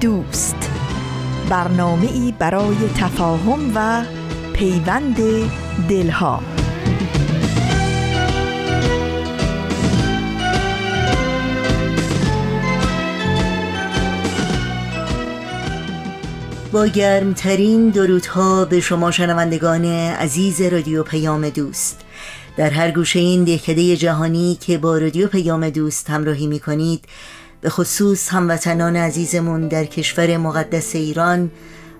دوست. 0.00 0.70
برنامه 1.50 2.12
ای 2.12 2.34
برای 2.38 2.76
تفاهم 2.96 3.72
و 3.74 4.04
پیوند 4.52 5.16
دلها. 5.88 6.42
با 16.72 16.86
گرمترین 16.86 17.88
درودها 17.88 18.64
به 18.64 18.80
شما 18.80 19.10
شنوندگان 19.10 19.84
عزیز 19.84 20.60
رادیو 20.60 21.02
پیام 21.02 21.48
دوست. 21.48 22.00
در 22.56 22.70
هر 22.70 22.90
گوشه 22.90 23.18
این 23.18 23.44
دهکده 23.44 23.96
جهانی 23.96 24.58
که 24.60 24.78
با 24.78 24.98
رادیو 24.98 25.28
پیام 25.28 25.70
دوست 25.70 26.10
همراهی 26.10 26.46
می 26.46 26.60
کنید 26.60 27.04
به 27.60 27.70
خصوص 27.70 28.28
هموطنان 28.28 28.96
عزیزمون 28.96 29.68
در 29.68 29.84
کشور 29.84 30.36
مقدس 30.36 30.96
ایران 30.96 31.50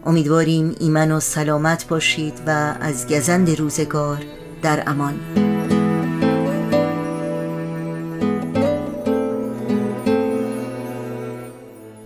امیدواریم 0.07 0.75
ایمن 0.81 1.13
و 1.13 1.21
سلامت 1.21 1.89
باشید 1.89 2.41
و 2.47 2.75
از 2.81 3.09
گزند 3.09 3.59
روزگار 3.59 4.19
در 4.63 4.83
امان. 4.87 5.21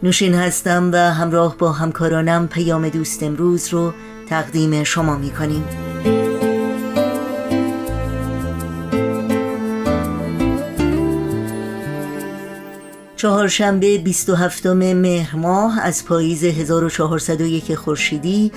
نوشین 0.02 0.34
هستم 0.34 0.90
و 0.92 0.96
همراه 0.96 1.56
با 1.58 1.72
همکارانم 1.72 2.48
پیام 2.48 2.88
دوست 2.88 3.22
امروز 3.22 3.68
رو 3.68 3.92
تقدیم 4.28 4.84
شما 4.84 5.16
می 5.16 5.30
کنیم 5.30 5.93
چهارشنبه 13.24 13.98
27 13.98 14.66
مهر 14.66 15.36
ماه 15.36 15.80
از 15.80 16.04
پاییز 16.04 16.44
1401 16.44 17.74
خورشیدی 17.74 18.52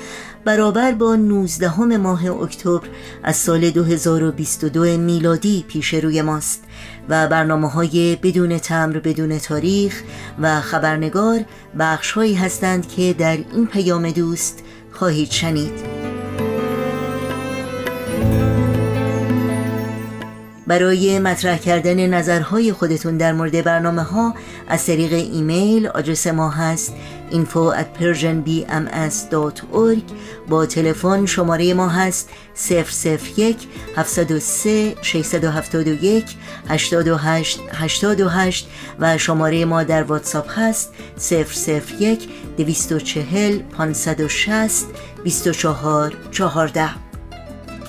برابر 0.46 0.92
با 0.92 1.16
19 1.16 1.98
ماه 1.98 2.42
اکتبر 2.42 2.88
از 3.24 3.36
سال 3.36 3.70
2022 3.70 4.84
میلادی 4.98 5.66
پیش 5.68 5.94
روی 5.94 6.22
ماست 6.22 6.64
و 7.10 7.28
برنامه 7.28 7.70
های 7.70 8.16
بدون 8.16 8.58
تمر 8.58 9.00
بدون 9.00 9.40
تاریخ 9.40 10.04
و 10.40 10.62
خبرنگار 10.62 11.40
بخش 11.80 12.18
هستند 12.18 12.88
که 12.88 13.16
در 13.18 13.38
این 13.54 13.68
پیام 13.68 14.12
دوست 14.12 14.64
خواهید 14.92 15.32
شنید. 15.32 16.07
برای 20.68 21.20
مطرح 21.20 21.58
کردن 21.58 22.08
نظرهای 22.08 22.74
خودتون 22.74 23.18
در 23.18 23.34
مورد 23.34 23.64
برنامه 23.64 24.02
ها 24.02 24.34
از 24.68 24.86
طریق 24.86 25.14
ایمیل 25.14 25.88
آدرس 25.88 26.28
ما 26.28 26.50
هست 26.50 26.94
info 27.32 27.74
at 27.74 27.86
persianbms.org 28.00 30.02
با 30.50 30.66
تلفن 30.66 31.26
شماره 31.26 31.74
ما 31.74 31.90
هست 31.90 32.30
001 32.70 33.58
703 33.96 34.96
671 35.02 36.36
828 36.70 37.60
828 37.74 38.68
و 39.00 39.18
شماره 39.18 39.66
ما 39.66 39.84
در 39.84 40.04
واتساپ 40.04 40.60
هست 40.60 40.94
001 42.00 42.30
240 42.58 43.60
560 43.60 44.86
24 45.24 46.14
14 46.32 47.07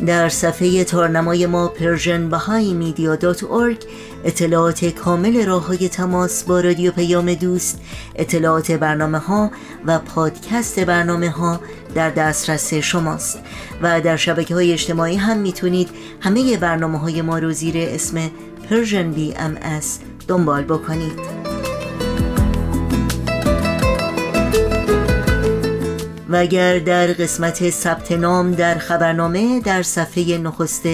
در 0.07 0.29
صفحه 0.29 0.85
تارنمای 0.85 1.47
ما 1.47 1.69
Persian 1.69 2.29
Baha'i 2.29 2.75
اطلاعات 4.25 4.85
کامل 4.85 5.47
راه 5.47 5.67
های 5.67 5.89
تماس 5.89 6.45
با 6.45 6.61
رادیو 6.61 6.93
پیام 6.93 7.35
دوست 7.35 7.81
اطلاعات 8.17 8.73
برنامه 8.73 9.19
ها 9.19 9.51
و 9.87 9.99
پادکست 9.99 10.81
برنامه 10.81 11.31
ها 11.31 11.61
در 11.95 12.11
دسترس 12.11 12.75
شماست. 12.75 13.39
و 13.83 14.01
در 14.01 14.17
شبکه 14.17 14.55
های 14.55 14.73
اجتماعی 14.73 15.17
هم 15.17 15.39
می‌تونید 15.39 15.89
همه 16.21 16.57
برنامه 16.57 16.99
های 16.99 17.23
ما 17.23 17.39
رو 17.39 17.53
زیر 17.53 17.75
اسم 17.79 18.31
Persian 18.71 19.11
BMS 19.11 19.59
دنبال 20.29 20.65
بکنید. 20.65 21.58
و 26.29 26.37
اگر 26.37 26.79
در 26.79 27.07
قسمت 27.07 27.71
ثبت 27.71 28.13
نام 28.13 28.53
در 28.53 28.79
خبرنامه 28.79 29.61
در 29.61 29.83
صفحه 29.83 30.39
نخست 30.39 30.87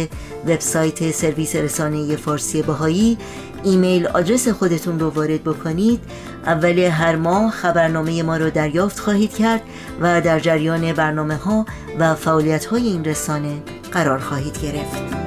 وبسایت 0.47 1.11
سرویس 1.11 1.57
رسانه 1.57 2.17
فارسی 2.17 2.63
بهایی 2.63 3.19
ایمیل 3.65 4.07
آدرس 4.07 4.49
خودتون 4.49 5.01
رو 5.01 5.11
وارد 5.11 5.45
بکنید. 5.45 6.01
اول 6.47 6.79
هر 6.79 7.17
ماه 7.17 7.51
خبرنامه 7.51 8.23
ما 8.23 8.37
رو 8.37 8.51
دریافت 8.51 9.01
خواهید 9.01 9.35
کرد 9.35 9.61
و 10.01 10.21
در 10.21 10.41
جریان 10.41 10.93
برنامه 10.93 11.37
ها 11.37 11.67
و 11.99 12.15
فعالیت 12.15 12.65
های 12.65 12.83
این 12.83 13.05
رسانه 13.05 13.63
قرار 13.93 14.19
خواهید 14.19 14.59
گرفت. 14.63 15.24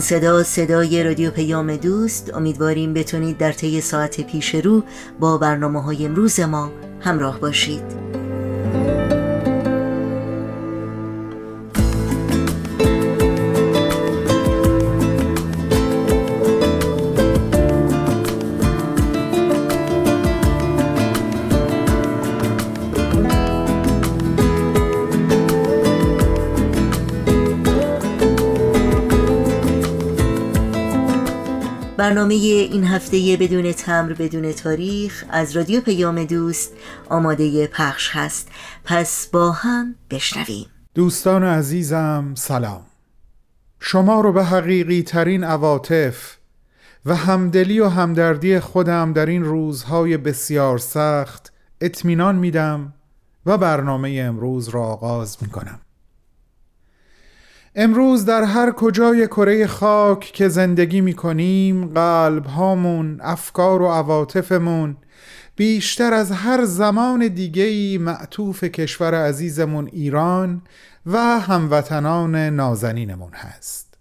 این 0.00 0.06
صدا 0.06 0.42
صدای 0.42 1.04
رادیو 1.04 1.30
پیام 1.30 1.76
دوست. 1.76 2.34
امیدواریم 2.34 2.94
بتونید 2.94 3.38
در 3.38 3.52
طی 3.52 3.80
ساعت 3.80 4.20
پیش 4.20 4.54
رو 4.54 4.82
با 5.20 5.38
برنامه 5.38 5.82
های 5.82 6.04
امروز 6.04 6.40
ما 6.40 6.72
همراه 7.00 7.40
باشید. 7.40 8.09
برنامه 32.00 32.34
این 32.34 32.84
هفته 32.84 33.36
بدون 33.40 33.72
تمر 33.72 34.12
بدون 34.12 34.52
تاریخ 34.52 35.24
از 35.30 35.56
رادیو 35.56 35.80
پیام 35.80 36.24
دوست 36.24 36.72
آماده 37.08 37.66
پخش 37.66 38.10
هست. 38.12 38.48
پس 38.84 39.26
با 39.32 39.52
هم 39.52 39.94
بشنویم. 40.10 40.66
دوستان 40.94 41.44
عزیزم 41.44 42.32
سلام. 42.36 42.82
شما 43.80 44.20
رو 44.20 44.32
به 44.32 44.44
حقیقی 44.44 45.02
ترین 45.02 45.44
عواطف 45.44 46.36
و 47.06 47.16
همدلی 47.16 47.80
و 47.80 47.88
همدردی 47.88 48.60
خودم 48.60 49.12
در 49.12 49.26
این 49.26 49.44
روزهای 49.44 50.16
بسیار 50.16 50.78
سخت 50.78 51.52
اطمینان 51.80 52.34
میدم 52.34 52.94
و 53.46 53.58
برنامه 53.58 54.24
امروز 54.28 54.68
را 54.68 54.82
آغاز 54.82 55.36
می 55.40 55.48
کنم 55.48 55.80
امروز 57.74 58.24
در 58.24 58.42
هر 58.42 58.72
کجای 58.72 59.26
کره 59.26 59.66
خاک 59.66 60.20
که 60.20 60.48
زندگی 60.48 61.00
می 61.00 61.14
کنیم 61.14 61.86
قلب 61.86 62.46
هامون، 62.46 63.20
افکار 63.22 63.82
و 63.82 63.86
عواطفمون 63.86 64.96
بیشتر 65.56 66.14
از 66.14 66.30
هر 66.30 66.64
زمان 66.64 67.28
دیگهی 67.28 67.98
معطوف 67.98 68.64
کشور 68.64 69.14
عزیزمون 69.14 69.88
ایران 69.92 70.62
و 71.06 71.18
هموطنان 71.18 72.36
نازنینمون 72.36 73.32
هست. 73.32 73.94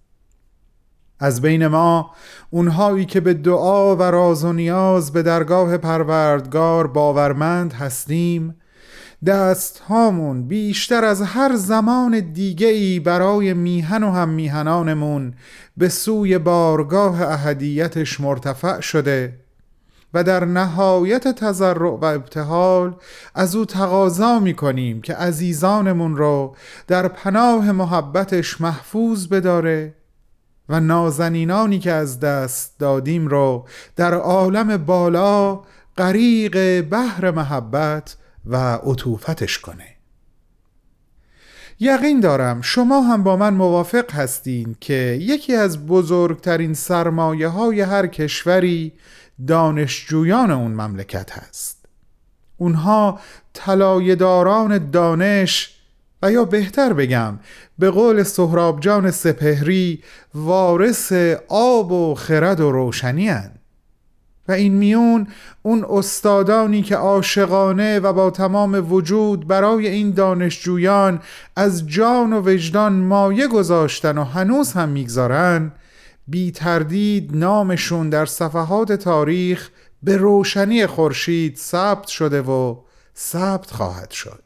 از 1.19 1.41
بین 1.41 1.67
ما 1.67 2.11
اونهایی 2.49 3.05
که 3.05 3.19
به 3.19 3.33
دعا 3.33 3.95
و 3.95 4.01
راز 4.01 4.43
و 4.43 4.53
نیاز 4.53 5.13
به 5.13 5.23
درگاه 5.23 5.77
پروردگار 5.77 6.87
باورمند 6.87 7.73
هستیم 7.73 8.55
دست 9.25 9.79
هامون 9.79 10.47
بیشتر 10.47 11.05
از 11.05 11.21
هر 11.21 11.55
زمان 11.55 12.19
دیگه 12.19 12.67
ای 12.67 12.99
برای 12.99 13.53
میهن 13.53 14.03
و 14.03 14.11
هم 14.11 14.29
میهنانمون 14.29 15.33
به 15.77 15.89
سوی 15.89 16.37
بارگاه 16.37 17.21
اهدیتش 17.21 18.19
مرتفع 18.19 18.79
شده 18.79 19.39
و 20.13 20.23
در 20.23 20.45
نهایت 20.45 21.27
تضرع 21.27 21.89
و 21.89 22.05
ابتحال 22.05 22.95
از 23.35 23.55
او 23.55 23.65
تقاضا 23.65 24.39
می 24.39 24.53
کنیم 24.53 25.01
که 25.01 25.13
عزیزانمون 25.15 26.17
رو 26.17 26.55
در 26.87 27.07
پناه 27.07 27.71
محبتش 27.71 28.61
محفوظ 28.61 29.27
بداره 29.27 29.95
و 30.69 30.79
نازنینانی 30.79 31.79
که 31.79 31.91
از 31.91 32.19
دست 32.19 32.79
دادیم 32.79 33.27
رو 33.27 33.67
در 33.95 34.13
عالم 34.13 34.77
بالا 34.77 35.61
غریق 35.97 36.81
بحر 36.81 37.31
محبت 37.31 38.15
و 38.49 38.55
عطوفتش 38.75 39.59
کنه 39.59 39.95
یقین 41.79 42.19
دارم 42.19 42.61
شما 42.61 43.01
هم 43.01 43.23
با 43.23 43.35
من 43.35 43.53
موافق 43.53 44.11
هستین 44.11 44.75
که 44.79 45.17
یکی 45.21 45.55
از 45.55 45.87
بزرگترین 45.87 46.73
سرمایه 46.73 47.47
های 47.47 47.81
هر 47.81 48.07
کشوری 48.07 48.93
دانشجویان 49.47 50.51
اون 50.51 50.71
مملکت 50.71 51.31
هست 51.31 51.85
اونها 52.57 53.19
طلایه‌داران 53.53 54.91
دانش 54.91 55.75
و 56.21 56.31
یا 56.31 56.45
بهتر 56.45 56.93
بگم 56.93 57.39
به 57.79 57.89
قول 57.89 58.23
سهراب 58.23 58.79
جان 58.79 59.11
سپهری 59.11 60.03
وارث 60.33 61.13
آب 61.47 61.91
و 61.91 62.15
خرد 62.15 62.59
و 62.59 62.71
روشنی 62.71 63.29
هن. 63.29 63.58
و 64.49 64.51
این 64.51 64.73
میون 64.73 65.27
اون 65.61 65.85
استادانی 65.89 66.81
که 66.81 66.95
عاشقانه 66.95 67.99
و 67.99 68.13
با 68.13 68.31
تمام 68.31 68.91
وجود 68.93 69.47
برای 69.47 69.87
این 69.87 70.11
دانشجویان 70.11 71.19
از 71.55 71.87
جان 71.87 72.33
و 72.33 72.41
وجدان 72.49 72.93
مایه 72.93 73.47
گذاشتن 73.47 74.17
و 74.17 74.23
هنوز 74.23 74.73
هم 74.73 74.89
می‌گذارن 74.89 75.71
بی 76.27 76.51
تردید 76.51 77.35
نامشون 77.35 78.09
در 78.09 78.25
صفحات 78.25 78.91
تاریخ 78.91 79.69
به 80.03 80.17
روشنی 80.17 80.87
خورشید 80.87 81.57
ثبت 81.57 82.07
شده 82.07 82.41
و 82.41 82.75
ثبت 83.17 83.71
خواهد 83.71 84.11
شد. 84.11 84.43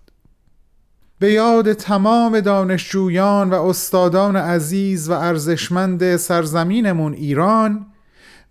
به 1.20 1.32
یاد 1.32 1.74
تمام 1.74 2.40
دانشجویان 2.40 3.50
و 3.50 3.54
استادان 3.54 4.36
عزیز 4.36 5.10
و 5.10 5.14
ارزشمند 5.14 6.18
سرزمینمون 6.18 7.14
ایران 7.14 7.93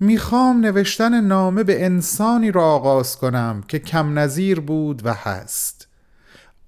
می‌خوام 0.03 0.61
نوشتن 0.61 1.21
نامه 1.21 1.63
به 1.63 1.85
انسانی 1.85 2.51
را 2.51 2.65
آغاز 2.65 3.17
کنم 3.17 3.65
که 3.69 3.79
کم 3.79 4.19
نظیر 4.19 4.61
بود 4.61 5.07
و 5.07 5.15
هست. 5.15 5.89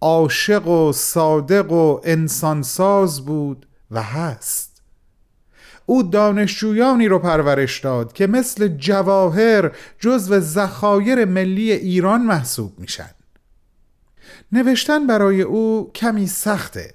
عاشق 0.01 0.67
و 0.69 0.93
صادق 0.93 1.73
و 1.73 2.01
انسانساز 2.05 3.25
بود 3.25 3.67
و 3.91 4.03
هست. 4.03 4.83
او 5.87 6.03
دانشجویانی 6.03 7.09
رو 7.09 7.19
پرورش 7.19 7.81
داد 7.81 8.13
که 8.13 8.27
مثل 8.27 8.69
جواهر 8.69 9.77
جزو 9.99 10.41
ذخایر 10.41 11.25
ملی 11.25 11.73
ایران 11.73 12.23
محسوب 12.23 12.79
میشن. 12.79 13.11
نوشتن 14.53 15.07
برای 15.07 15.43
او 15.43 15.91
کمی 15.95 16.27
سخته. 16.27 16.95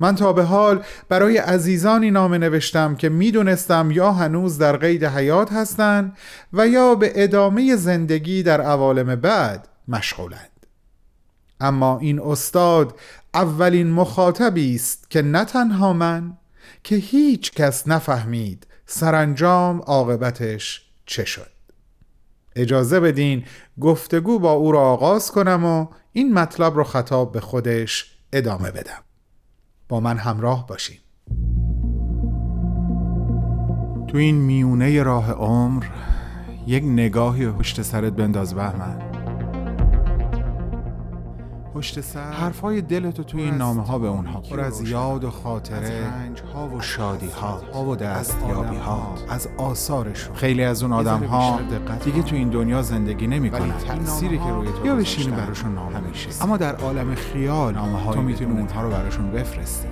من 0.00 0.14
تا 0.14 0.32
به 0.32 0.42
حال 0.42 0.84
برای 1.08 1.38
عزیزانی 1.38 2.10
نامه 2.10 2.38
نوشتم 2.38 2.94
که 2.94 3.08
می‌دونستم 3.08 3.90
یا 3.90 4.12
هنوز 4.12 4.58
در 4.58 4.76
قید 4.76 5.04
حیات 5.04 5.52
هستند 5.52 6.16
و 6.52 6.68
یا 6.68 6.94
به 6.94 7.12
ادامه 7.14 7.76
زندگی 7.76 8.42
در 8.42 8.60
عوالم 8.60 9.16
بعد 9.16 9.68
مشغولند. 9.88 10.66
اما 11.60 11.98
این 11.98 12.20
استاد 12.20 12.98
اولین 13.34 13.90
مخاطبی 13.90 14.74
است 14.74 15.10
که 15.10 15.22
نه 15.22 15.44
تنها 15.44 15.92
من 15.92 16.36
که 16.84 16.96
هیچ 16.96 17.52
کس 17.52 17.88
نفهمید 17.88 18.66
سرانجام 18.86 19.80
عاقبتش 19.80 20.82
چه 21.06 21.24
شد. 21.24 21.50
اجازه 22.56 23.00
بدین 23.00 23.44
گفتگو 23.80 24.38
با 24.38 24.52
او 24.52 24.72
را 24.72 24.80
آغاز 24.80 25.30
کنم 25.30 25.64
و 25.64 25.86
این 26.12 26.34
مطلب 26.34 26.76
رو 26.76 26.84
خطاب 26.84 27.32
به 27.32 27.40
خودش 27.40 28.16
ادامه 28.32 28.70
بدم. 28.70 29.05
با 29.88 30.00
من 30.00 30.16
همراه 30.16 30.66
باشین. 30.66 30.96
تو 34.08 34.18
این 34.18 34.34
میونه 34.34 35.02
راه 35.02 35.32
عمر 35.32 35.84
یک 36.66 36.84
نگاهی 36.84 37.50
پشت 37.50 37.82
سرت 37.82 38.12
بنداز 38.12 38.54
بهمن. 38.54 39.15
پشت 41.76 42.00
سر 42.00 42.32
حرفای 42.32 42.80
دلتو 42.80 43.22
توی 43.22 43.42
این 43.42 43.54
نامه 43.54 43.82
ها 43.82 43.98
به 43.98 44.08
اونها 44.08 44.40
پر 44.40 44.60
از 44.60 44.88
یاد 44.88 45.24
و 45.24 45.30
خاطره 45.30 46.10
ها 46.54 46.68
و 46.68 46.80
شادی 46.80 47.28
ها 47.74 47.84
و 47.84 47.96
دستیابی 47.96 48.76
ها 48.76 49.14
از 49.28 49.48
آثارشون. 49.58 50.34
خیلی 50.34 50.64
از 50.64 50.82
اون 50.82 50.92
آدم 50.92 51.24
ها 51.24 51.60
دیگه 52.04 52.22
تو 52.22 52.36
این 52.36 52.48
دنیا 52.48 52.82
زندگی 52.82 53.26
نمی 53.26 53.50
کنن. 53.50 53.78
تأثیری 53.78 54.38
که 54.38 54.44
روی 54.44 54.68
تو 54.68 54.86
یا 54.86 54.96
بشینی 54.96 55.36
براشون 55.36 55.74
نامه 55.74 56.00
میشه 56.00 56.28
اما 56.42 56.56
در 56.56 56.76
عالم 56.76 57.14
خیال 57.14 57.74
نامه 57.74 58.12
تو 58.12 58.22
می‌تونی 58.22 58.60
اونها 58.60 58.82
رو 58.82 58.90
براشون 58.90 59.30
بفرستی. 59.30 59.88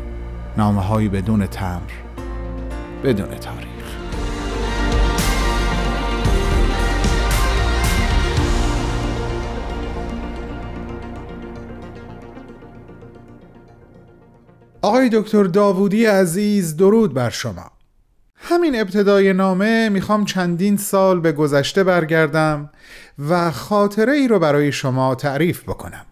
نامه 0.56 0.80
هایی 0.80 1.08
بدون 1.08 1.46
تمر 1.46 1.80
بدون 3.04 3.28
تاریخ. 3.28 3.73
آقای 14.84 15.10
دکتر 15.12 15.44
داوودی 15.44 16.06
عزیز 16.06 16.76
درود 16.76 17.14
بر 17.14 17.30
شما. 17.30 17.70
همین 18.36 18.80
ابتدای 18.80 19.32
نامه 19.32 19.88
می‌خوام 19.88 20.24
چندین 20.24 20.76
سال 20.76 21.20
به 21.20 21.32
گذشته 21.32 21.84
برگردم 21.84 22.70
و 23.28 23.50
خاطره 23.50 24.12
ای 24.12 24.28
رو 24.28 24.38
برای 24.38 24.72
شما 24.72 25.14
تعریف 25.14 25.62
بکنم. 25.62 26.06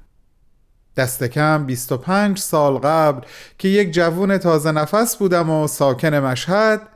دست 0.97 1.25
کم 1.25 1.67
25 1.67 2.39
سال 2.39 2.79
قبل 2.79 3.27
که 3.59 3.69
یک 3.69 3.91
جوون 3.91 4.39
تازه 4.39 4.73
نفس 4.73 5.17
بودم 5.17 5.51
و 5.51 5.67
ساکن 5.67 6.15
مشهد 6.15 6.89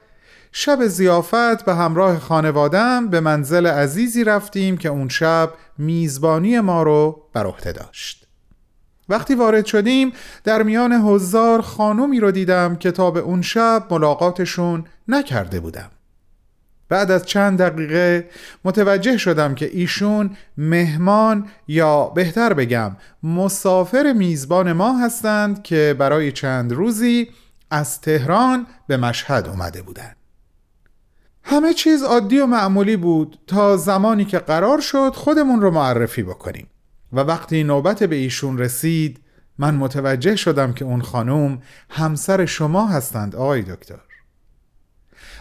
شب 0.53 0.87
زیافت 0.87 1.65
به 1.65 1.75
همراه 1.75 2.19
خانوادم 2.19 3.09
به 3.09 3.21
منزل 3.21 3.67
عزیزی 3.67 4.25
رفتیم 4.25 4.77
که 4.77 4.89
اون 4.89 5.09
شب 5.09 5.53
میزبانی 5.79 6.61
ما 6.61 6.83
رو 6.83 7.23
بر 7.33 7.47
عهده 7.47 7.73
داشت. 7.73 8.26
وقتی 9.09 9.35
وارد 9.35 9.67
شدیم 9.67 10.13
در 10.45 10.63
میان 10.63 10.93
هزار 10.93 11.61
خانومی 11.61 12.21
رو 12.21 12.31
دیدم 12.31 12.77
که 12.77 12.91
تا 12.91 13.11
به 13.11 13.21
اون 13.21 13.43
شب 13.43 13.87
ملاقاتشون 13.91 14.85
نکرده 15.09 15.61
بودم 15.61 15.91
بعد 16.89 17.11
از 17.11 17.27
چند 17.27 17.59
دقیقه 17.59 18.31
متوجه 18.65 19.17
شدم 19.17 19.55
که 19.55 19.71
ایشون 19.73 20.37
مهمان 20.57 21.49
یا 21.69 22.05
بهتر 22.05 22.53
بگم 22.53 22.97
مسافر 23.23 24.13
میزبان 24.13 24.73
ما 24.73 24.99
هستند 24.99 25.63
که 25.63 25.97
برای 25.99 26.33
چند 26.33 26.73
روزی 26.73 27.29
از 27.71 28.01
تهران 28.01 28.67
به 28.87 28.97
مشهد 28.97 29.49
اومده 29.49 29.83
بودند. 29.83 30.17
همه 31.43 31.75
چیز 31.75 32.03
عادی 32.03 32.39
و 32.39 32.47
معمولی 32.47 32.97
بود 32.97 33.39
تا 33.47 33.77
زمانی 33.77 34.25
که 34.25 34.39
قرار 34.39 34.81
شد 34.81 35.13
خودمون 35.15 35.61
رو 35.61 35.71
معرفی 35.71 36.23
بکنیم 36.23 36.67
و 37.13 37.21
وقتی 37.21 37.65
نوبت 37.65 38.03
به 38.03 38.17
ایشون 38.17 38.59
رسید 38.59 39.21
من 39.59 39.75
متوجه 39.75 40.37
شدم 40.37 40.73
که 40.73 40.85
اون 40.85 41.03
خانم 41.03 41.63
همسر 41.91 42.47
شما 42.47 42.87
هستند 42.87 43.37
آقای 43.37 43.63
دکتر. 43.63 44.01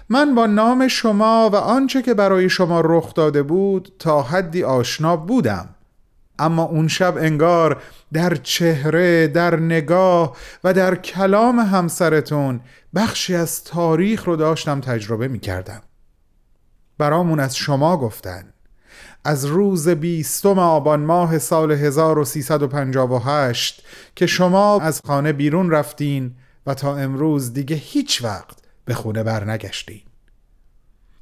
من 0.10 0.36
با 0.36 0.46
نام 0.46 0.88
شما 0.88 1.50
و 1.54 1.56
آنچه 1.56 2.02
که 2.02 2.14
برای 2.14 2.50
شما 2.50 2.82
رخ 2.82 3.14
داده 3.14 3.44
بود 3.44 3.96
تا 4.00 4.22
حدی 4.22 4.64
آشنا 4.64 5.18
بودم. 5.18 5.70
اما 6.40 6.64
اون 6.64 6.88
شب 6.88 7.18
انگار 7.18 7.82
در 8.14 8.36
چهره، 8.36 9.28
در 9.28 9.56
نگاه 9.60 10.38
و 10.64 10.74
در 10.74 10.96
کلام 10.96 11.60
همسرتون 11.60 12.62
بخشی 12.96 13.36
از 13.36 13.64
تاریخ 13.64 14.24
رو 14.24 14.36
داشتم 14.36 14.82
تجربه 14.82 15.28
می 15.28 15.40
کردم 15.40 15.82
برامون 16.98 17.40
از 17.40 17.56
شما 17.56 17.98
گفتن. 17.98 18.55
از 19.26 19.46
روز 19.46 19.90
بیستم 19.90 20.60
آبان 20.60 21.00
ماه 21.00 21.40
سال 21.40 21.72
1358 21.72 23.84
که 24.16 24.28
شما 24.28 24.80
از 24.80 25.02
خانه 25.08 25.34
بیرون 25.34 25.72
رفتین 25.72 26.32
و 26.66 26.74
تا 26.74 26.98
امروز 26.98 27.54
دیگه 27.54 27.76
هیچ 27.76 28.24
وقت 28.24 28.58
به 28.86 28.94
خونه 28.94 29.24
برنگشتین. 29.24 30.02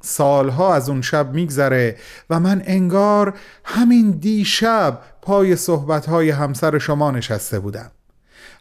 سالها 0.02 0.76
از 0.76 0.90
اون 0.90 1.02
شب 1.02 1.34
میگذره 1.34 1.98
و 2.30 2.40
من 2.40 2.62
انگار 2.66 3.34
همین 3.66 4.12
دیشب 4.12 5.00
پای 5.22 5.56
صحبتهای 5.56 6.30
همسر 6.30 6.78
شما 6.78 7.12
نشسته 7.12 7.60
بودم. 7.60 7.92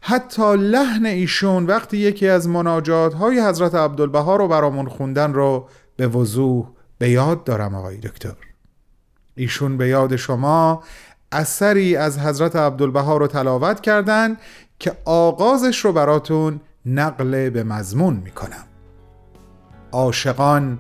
حتی 0.02 0.56
لحن 0.56 1.06
ایشون 1.06 1.66
وقتی 1.66 1.96
یکی 1.96 2.28
از 2.28 2.48
مناجات 2.48 3.14
های 3.14 3.40
حضرت 3.40 3.74
عبدالبها 3.74 4.36
رو 4.36 4.48
برامون 4.48 4.88
خوندن 4.88 5.32
رو 5.32 5.68
به 5.96 6.08
وضوح 6.08 6.66
به 6.98 7.10
یاد 7.10 7.44
دارم 7.44 7.74
آقای 7.74 7.96
دکتر. 7.96 8.51
ایشون 9.34 9.76
به 9.76 9.88
یاد 9.88 10.16
شما 10.16 10.82
اثری 11.32 11.96
از 11.96 12.18
حضرت 12.18 12.56
عبدالبها 12.56 13.16
رو 13.16 13.26
تلاوت 13.26 13.80
کردن 13.80 14.36
که 14.78 14.92
آغازش 15.04 15.84
رو 15.84 15.92
براتون 15.92 16.60
نقل 16.86 17.50
به 17.50 17.64
مضمون 17.64 18.14
می‌کنم. 18.14 18.64
عاشقان 19.92 20.78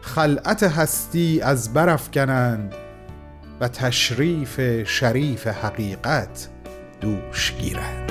خلعت 0.00 0.62
هستی 0.62 1.40
از 1.40 1.72
برف 1.72 2.10
کنند 2.10 2.74
و 3.60 3.68
تشریف 3.68 4.60
شریف 4.84 5.46
حقیقت 5.46 6.48
دوش 7.00 7.52
گیرند. 7.52 8.03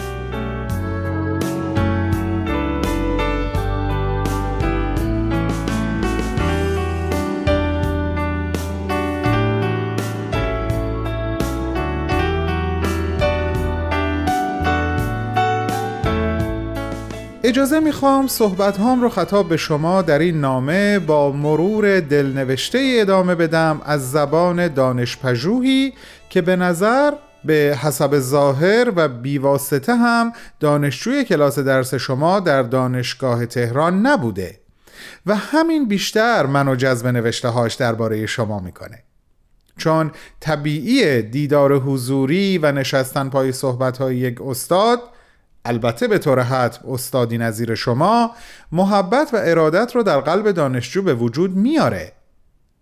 اجازه 17.53 17.79
می‌خوام 17.79 18.27
صحبت 18.27 18.77
هام 18.77 19.01
رو 19.01 19.09
خطاب 19.09 19.49
به 19.49 19.57
شما 19.57 20.01
در 20.01 20.19
این 20.19 20.41
نامه 20.41 20.99
با 20.99 21.31
مرور 21.31 21.99
دلنوشته 21.99 22.97
ادامه 23.01 23.35
بدم 23.35 23.81
از 23.85 24.11
زبان 24.11 24.67
دانشپژوهی 24.67 25.93
که 26.29 26.41
به 26.41 26.55
نظر 26.55 27.13
به 27.45 27.77
حسب 27.81 28.19
ظاهر 28.19 28.91
و 28.95 29.07
بیواسطه 29.07 29.95
هم 29.95 30.33
دانشجوی 30.59 31.23
کلاس 31.23 31.59
درس 31.59 31.93
شما 31.93 32.39
در 32.39 32.63
دانشگاه 32.63 33.45
تهران 33.45 34.05
نبوده 34.05 34.59
و 35.25 35.35
همین 35.35 35.87
بیشتر 35.87 36.45
منو 36.45 36.75
جذب 36.75 37.07
نوشته 37.07 37.47
هاش 37.47 37.75
درباره 37.75 38.25
شما 38.25 38.59
می‌کنه. 38.59 39.03
چون 39.77 40.11
طبیعی 40.39 41.21
دیدار 41.21 41.73
حضوری 41.73 42.57
و 42.57 42.71
نشستن 42.71 43.29
پای 43.29 43.51
صحبت 43.51 43.97
های 43.97 44.17
یک 44.17 44.41
استاد 44.41 44.99
البته 45.65 46.07
به 46.07 46.17
طور 46.17 46.39
حتم 46.41 46.89
استادی 46.91 47.37
نظیر 47.37 47.75
شما 47.75 48.31
محبت 48.71 49.33
و 49.33 49.37
ارادت 49.43 49.95
رو 49.95 50.03
در 50.03 50.19
قلب 50.19 50.51
دانشجو 50.51 51.01
به 51.01 51.13
وجود 51.13 51.55
میاره. 51.55 52.11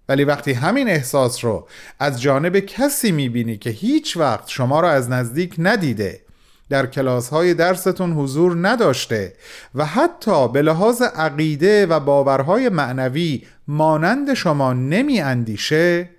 ولی 0.09 0.23
وقتی 0.23 0.53
همین 0.53 0.89
احساس 0.89 1.45
رو 1.45 1.67
از 1.99 2.21
جانب 2.21 2.59
کسی 2.59 3.11
می‌بینی 3.11 3.57
که 3.57 3.69
هیچ 3.69 4.17
وقت 4.17 4.47
شما 4.47 4.79
رو 4.79 4.87
از 4.87 5.09
نزدیک 5.09 5.55
ندیده 5.57 6.21
در 6.69 6.85
کلاس 6.85 7.29
های 7.29 7.53
درستون 7.53 8.13
حضور 8.13 8.67
نداشته 8.67 9.33
و 9.75 9.85
حتی 9.85 10.47
به 10.47 10.61
لحاظ 10.61 11.01
عقیده 11.01 11.85
و 11.85 11.99
باورهای 11.99 12.69
معنوی 12.69 13.43
مانند 13.67 14.33
شما 14.33 14.73
نمی 14.73 15.21
اندیشه 15.21 16.09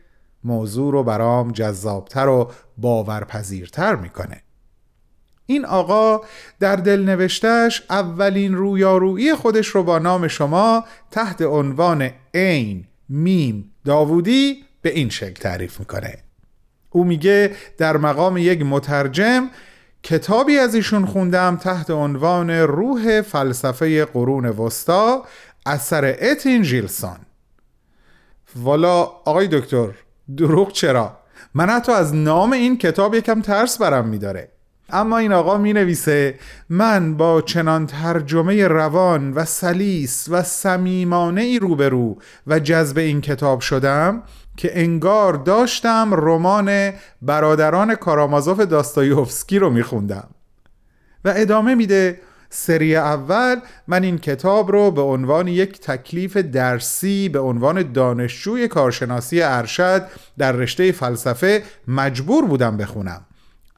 موضوع 0.44 0.92
رو 0.92 1.04
برام 1.04 1.52
جذابتر 1.52 2.28
و 2.28 2.50
باورپذیرتر 2.78 3.96
می‌کنه. 3.96 4.42
این 5.46 5.64
آقا 5.64 6.20
در 6.60 6.76
دل 6.76 7.02
نوشتش 7.02 7.82
اولین 7.90 8.54
رویارویی 8.54 9.34
خودش 9.34 9.66
رو 9.66 9.82
با 9.82 9.98
نام 9.98 10.28
شما 10.28 10.84
تحت 11.10 11.42
عنوان 11.42 12.10
عین 12.34 12.84
میم 13.08 13.72
داوودی 13.84 14.64
به 14.82 14.90
این 14.90 15.08
شکل 15.08 15.42
تعریف 15.42 15.80
می‌کنه. 15.80 16.18
او 16.90 17.04
میگه 17.04 17.56
در 17.78 17.96
مقام 17.96 18.36
یک 18.36 18.62
مترجم 18.62 19.50
کتابی 20.02 20.58
از 20.58 20.74
ایشون 20.74 21.06
خوندم 21.06 21.56
تحت 21.56 21.90
عنوان 21.90 22.50
روح 22.50 23.20
فلسفه 23.20 24.04
قرون 24.04 24.46
وسطا 24.46 25.24
اثر 25.66 26.16
اتین 26.20 26.62
جیلسون 26.62 27.16
والا 28.56 29.02
آقای 29.02 29.48
دکتر 29.48 29.88
دروغ 30.36 30.72
چرا؟ 30.72 31.18
من 31.54 31.70
حتی 31.70 31.92
از 31.92 32.14
نام 32.14 32.52
این 32.52 32.78
کتاب 32.78 33.14
یکم 33.14 33.40
ترس 33.40 33.78
برم 33.78 34.08
میداره. 34.08 34.48
اما 34.92 35.18
این 35.18 35.32
آقا 35.32 35.58
می 35.58 35.72
نویسه 35.72 36.34
من 36.68 37.16
با 37.16 37.40
چنان 37.40 37.86
ترجمه 37.86 38.68
روان 38.68 39.32
و 39.32 39.44
سلیس 39.44 40.28
و 40.30 40.42
صمیمانه 40.42 41.40
ای 41.40 41.58
روبرو 41.58 42.16
و 42.46 42.58
جذب 42.58 42.98
این 42.98 43.20
کتاب 43.20 43.60
شدم 43.60 44.22
که 44.56 44.80
انگار 44.80 45.34
داشتم 45.34 46.10
رمان 46.12 46.92
برادران 47.22 47.94
کارامازوف 47.94 48.60
داستایوفسکی 48.60 49.58
رو 49.58 49.70
میخوندم. 49.70 50.28
و 51.24 51.32
ادامه 51.36 51.74
میده 51.74 52.20
سری 52.50 52.96
اول 52.96 53.56
من 53.88 54.02
این 54.02 54.18
کتاب 54.18 54.72
رو 54.72 54.90
به 54.90 55.00
عنوان 55.00 55.48
یک 55.48 55.80
تکلیف 55.80 56.36
درسی 56.36 57.28
به 57.28 57.38
عنوان 57.38 57.92
دانشجوی 57.92 58.68
کارشناسی 58.68 59.42
ارشد 59.42 60.06
در 60.38 60.52
رشته 60.52 60.92
فلسفه 60.92 61.62
مجبور 61.88 62.46
بودم 62.46 62.76
بخونم. 62.76 63.26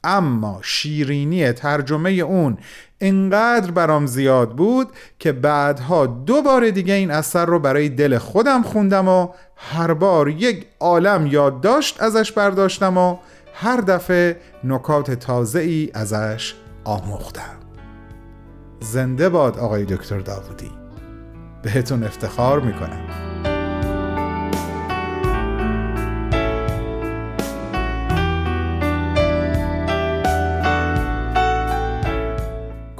اما 0.05 0.59
شیرینی 0.61 1.51
ترجمه 1.51 2.11
اون 2.11 2.57
انقدر 3.01 3.71
برام 3.71 4.05
زیاد 4.05 4.51
بود 4.51 4.87
که 5.19 5.31
بعدها 5.31 6.05
دو 6.05 6.41
بار 6.41 6.69
دیگه 6.69 6.93
این 6.93 7.11
اثر 7.11 7.45
رو 7.45 7.59
برای 7.59 7.89
دل 7.89 8.17
خودم 8.17 8.63
خوندم 8.63 9.07
و 9.07 9.29
هر 9.55 9.93
بار 9.93 10.29
یک 10.29 10.67
عالم 10.79 11.27
یادداشت 11.27 12.03
ازش 12.03 12.31
برداشتم 12.31 12.97
و 12.97 13.17
هر 13.53 13.81
دفعه 13.81 14.37
نکات 14.63 15.11
تازه 15.11 15.59
ای 15.59 15.91
ازش 15.93 16.55
آموختم. 16.83 17.59
زنده 18.79 19.29
باد 19.29 19.57
آقای 19.57 19.85
دکتر 19.85 20.19
داودی 20.19 20.71
بهتون 21.63 22.03
افتخار 22.03 22.59
می‌کنم. 22.59 23.34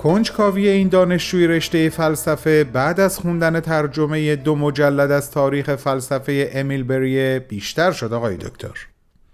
کنجکاوی 0.06 0.68
این 0.68 0.88
دانشجوی 0.88 1.48
رشته 1.48 1.90
فلسفه 1.90 2.64
بعد 2.64 3.00
از 3.00 3.20
خوندن 3.20 3.60
ترجمه 3.60 4.36
دو 4.36 4.56
مجلد 4.56 5.12
از 5.12 5.32
تاریخ 5.32 5.76
فلسفه 5.76 6.52
امیل 6.54 6.84
بریه 6.84 7.46
بیشتر 7.50 7.92
شد 7.92 8.14
آقای 8.14 8.38
دکتر. 8.38 8.88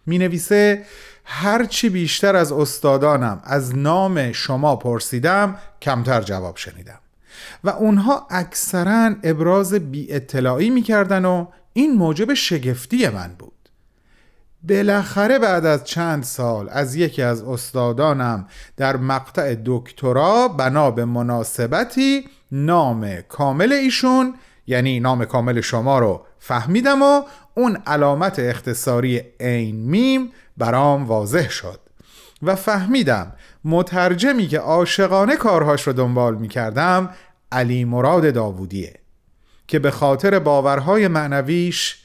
می 0.05 0.17
نویسه 0.17 0.83
هرچی 1.25 1.89
بیشتر 1.89 2.35
از 2.35 2.51
استادانم 2.51 3.41
از 3.43 3.77
نام 3.77 4.31
شما 4.31 4.75
پرسیدم 4.75 5.55
کمتر 5.81 6.21
جواب 6.21 6.57
شنیدم. 6.57 6.99
و 7.63 7.69
اونها 7.69 8.27
اکثرا 8.29 9.15
ابراز 9.23 9.73
بی 9.73 10.13
اطلاعی 10.13 10.69
می 10.69 10.81
کردن 10.81 11.25
و 11.25 11.47
این 11.73 11.93
موجب 11.93 12.33
شگفتی 12.33 13.09
من 13.09 13.35
بود. 13.39 13.50
بالاخره 14.63 15.39
بعد 15.39 15.65
از 15.65 15.83
چند 15.83 16.23
سال 16.23 16.69
از 16.69 16.95
یکی 16.95 17.21
از 17.21 17.43
استادانم 17.43 18.47
در 18.77 18.97
مقطع 18.97 19.55
دکترا 19.65 20.47
بنا 20.47 20.91
به 20.91 21.05
مناسبتی 21.05 22.25
نام 22.51 23.21
کامل 23.21 23.73
ایشون 23.73 24.33
یعنی 24.67 24.99
نام 24.99 25.25
کامل 25.25 25.61
شما 25.61 25.99
رو 25.99 26.25
فهمیدم 26.39 27.01
و 27.01 27.21
اون 27.55 27.77
علامت 27.87 28.39
اختصاری 28.39 29.21
عین 29.39 29.75
میم 29.75 30.31
برام 30.57 31.05
واضح 31.05 31.49
شد 31.49 31.79
و 32.43 32.55
فهمیدم 32.55 33.33
مترجمی 33.65 34.47
که 34.47 34.59
عاشقانه 34.59 35.35
کارهاش 35.35 35.87
رو 35.87 35.93
دنبال 35.93 36.35
می 36.35 36.47
کردم 36.47 37.09
علی 37.51 37.85
مراد 37.85 38.33
داوودیه 38.33 38.93
که 39.67 39.79
به 39.79 39.91
خاطر 39.91 40.39
باورهای 40.39 41.07
معنویش 41.07 42.01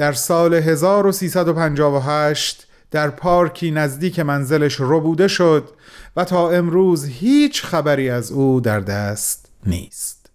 در 0.00 0.12
سال 0.12 0.54
1358 0.54 2.66
در 2.90 3.10
پارکی 3.10 3.70
نزدیک 3.70 4.20
منزلش 4.20 4.76
ربوده 4.80 5.28
شد 5.28 5.68
و 6.16 6.24
تا 6.24 6.50
امروز 6.50 7.04
هیچ 7.04 7.62
خبری 7.62 8.10
از 8.10 8.32
او 8.32 8.60
در 8.60 8.80
دست 8.80 9.52
نیست. 9.66 10.30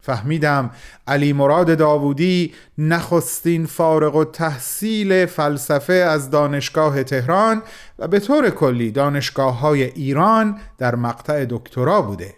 فهمیدم 0.00 0.70
علی 1.06 1.32
مراد 1.32 1.78
داوودی 1.78 2.54
نخستین 2.78 3.66
فارغ 3.66 4.16
و 4.16 4.24
تحصیل 4.24 5.26
فلسفه 5.26 5.92
از 5.92 6.30
دانشگاه 6.30 7.02
تهران 7.02 7.62
و 7.98 8.08
به 8.08 8.20
طور 8.20 8.50
کلی 8.50 8.90
دانشگاه 8.90 9.58
های 9.58 9.82
ایران 9.82 10.58
در 10.78 10.94
مقطع 10.94 11.46
دکترا 11.50 12.02
بوده. 12.02 12.34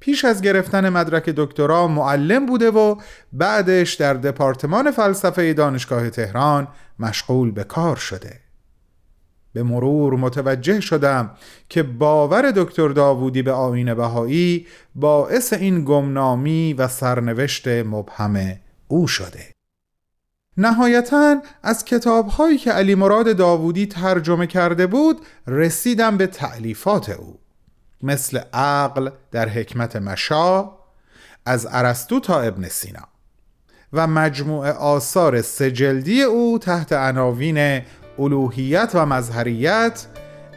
پیش 0.00 0.24
از 0.24 0.42
گرفتن 0.42 0.88
مدرک 0.88 1.28
دکترا 1.28 1.88
معلم 1.88 2.46
بوده 2.46 2.70
و 2.70 2.96
بعدش 3.32 3.94
در 3.94 4.14
دپارتمان 4.14 4.90
فلسفه 4.90 5.52
دانشگاه 5.52 6.10
تهران 6.10 6.68
مشغول 6.98 7.50
به 7.50 7.64
کار 7.64 7.96
شده. 7.96 8.40
به 9.52 9.62
مرور 9.62 10.14
متوجه 10.16 10.80
شدم 10.80 11.30
که 11.68 11.82
باور 11.82 12.50
دکتر 12.56 12.88
داوودی 12.88 13.42
به 13.42 13.52
آین 13.52 13.94
بهایی 13.94 14.66
باعث 14.94 15.52
این 15.52 15.84
گمنامی 15.84 16.72
و 16.72 16.88
سرنوشت 16.88 17.68
مبهم 17.68 18.56
او 18.88 19.06
شده. 19.06 19.52
نهایتا 20.56 21.42
از 21.62 21.84
کتابهایی 21.84 22.58
که 22.58 22.70
علی 22.70 22.94
مراد 22.94 23.36
داوودی 23.36 23.86
ترجمه 23.86 24.46
کرده 24.46 24.86
بود 24.86 25.20
رسیدم 25.46 26.16
به 26.16 26.26
تعلیفات 26.26 27.10
او. 27.10 27.38
مثل 28.02 28.40
عقل 28.52 29.10
در 29.30 29.48
حکمت 29.48 29.96
مشا 29.96 30.70
از 31.46 31.68
ارسطو 31.70 32.20
تا 32.20 32.40
ابن 32.40 32.68
سینا. 32.68 33.02
و 33.92 34.06
مجموع 34.06 34.70
آثار 34.70 35.42
سجلدی 35.42 36.22
او 36.22 36.58
تحت 36.58 36.92
عناوین 36.92 37.82
الوهیت 38.18 38.90
و 38.94 39.06
مظهریت 39.06 40.06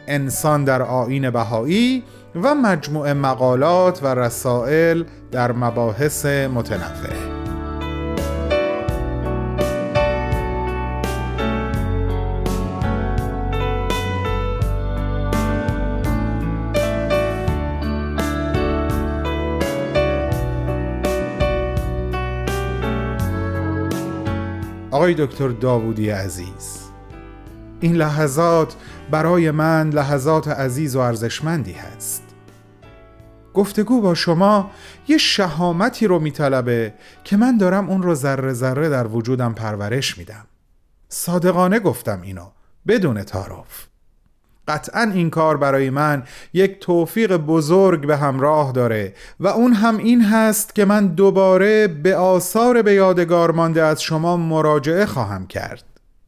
انسان 0.06 0.64
در 0.64 0.82
آین 0.82 1.30
بهایی 1.30 2.04
و 2.34 2.54
مجموع 2.54 3.12
مقالات 3.12 4.02
و 4.02 4.06
رسائل 4.06 5.04
در 5.30 5.52
مباحث 5.52 6.26
متنوع. 6.26 7.41
آقای 25.02 25.14
دکتر 25.14 25.48
داوودی 25.48 26.10
عزیز. 26.10 26.78
این 27.80 27.96
لحظات 27.96 28.76
برای 29.10 29.50
من 29.50 29.90
لحظات 29.90 30.48
عزیز 30.48 30.96
و 30.96 30.98
ارزشمندی 30.98 31.72
هست. 31.72 32.22
گفتگو 33.54 34.00
با 34.00 34.14
شما 34.14 34.70
یه 35.08 35.18
شهامتی 35.18 36.06
رو 36.06 36.18
میطلبه 36.18 36.94
که 37.24 37.36
من 37.36 37.56
دارم 37.56 37.90
اون 37.90 38.02
رو 38.02 38.14
ذره 38.14 38.52
ذره 38.52 38.88
در 38.88 39.06
وجودم 39.06 39.54
پرورش 39.54 40.18
میدم. 40.18 40.46
صادقانه 41.08 41.78
گفتم 41.78 42.20
اینو 42.22 42.46
بدون 42.86 43.22
تعارف. 43.22 43.91
قطعا 44.68 45.10
این 45.14 45.30
کار 45.30 45.56
برای 45.56 45.90
من 45.90 46.22
یک 46.52 46.78
توفیق 46.80 47.36
بزرگ 47.36 48.06
به 48.06 48.16
همراه 48.16 48.72
داره 48.72 49.14
و 49.40 49.46
اون 49.46 49.72
هم 49.72 49.96
این 49.96 50.24
هست 50.24 50.74
که 50.74 50.84
من 50.84 51.06
دوباره 51.06 51.88
به 51.88 52.16
آثار 52.16 52.82
به 52.82 52.94
یادگار 52.94 53.50
مانده 53.50 53.82
از 53.82 54.02
شما 54.02 54.36
مراجعه 54.36 55.06
خواهم 55.06 55.46
کرد. 55.46 55.84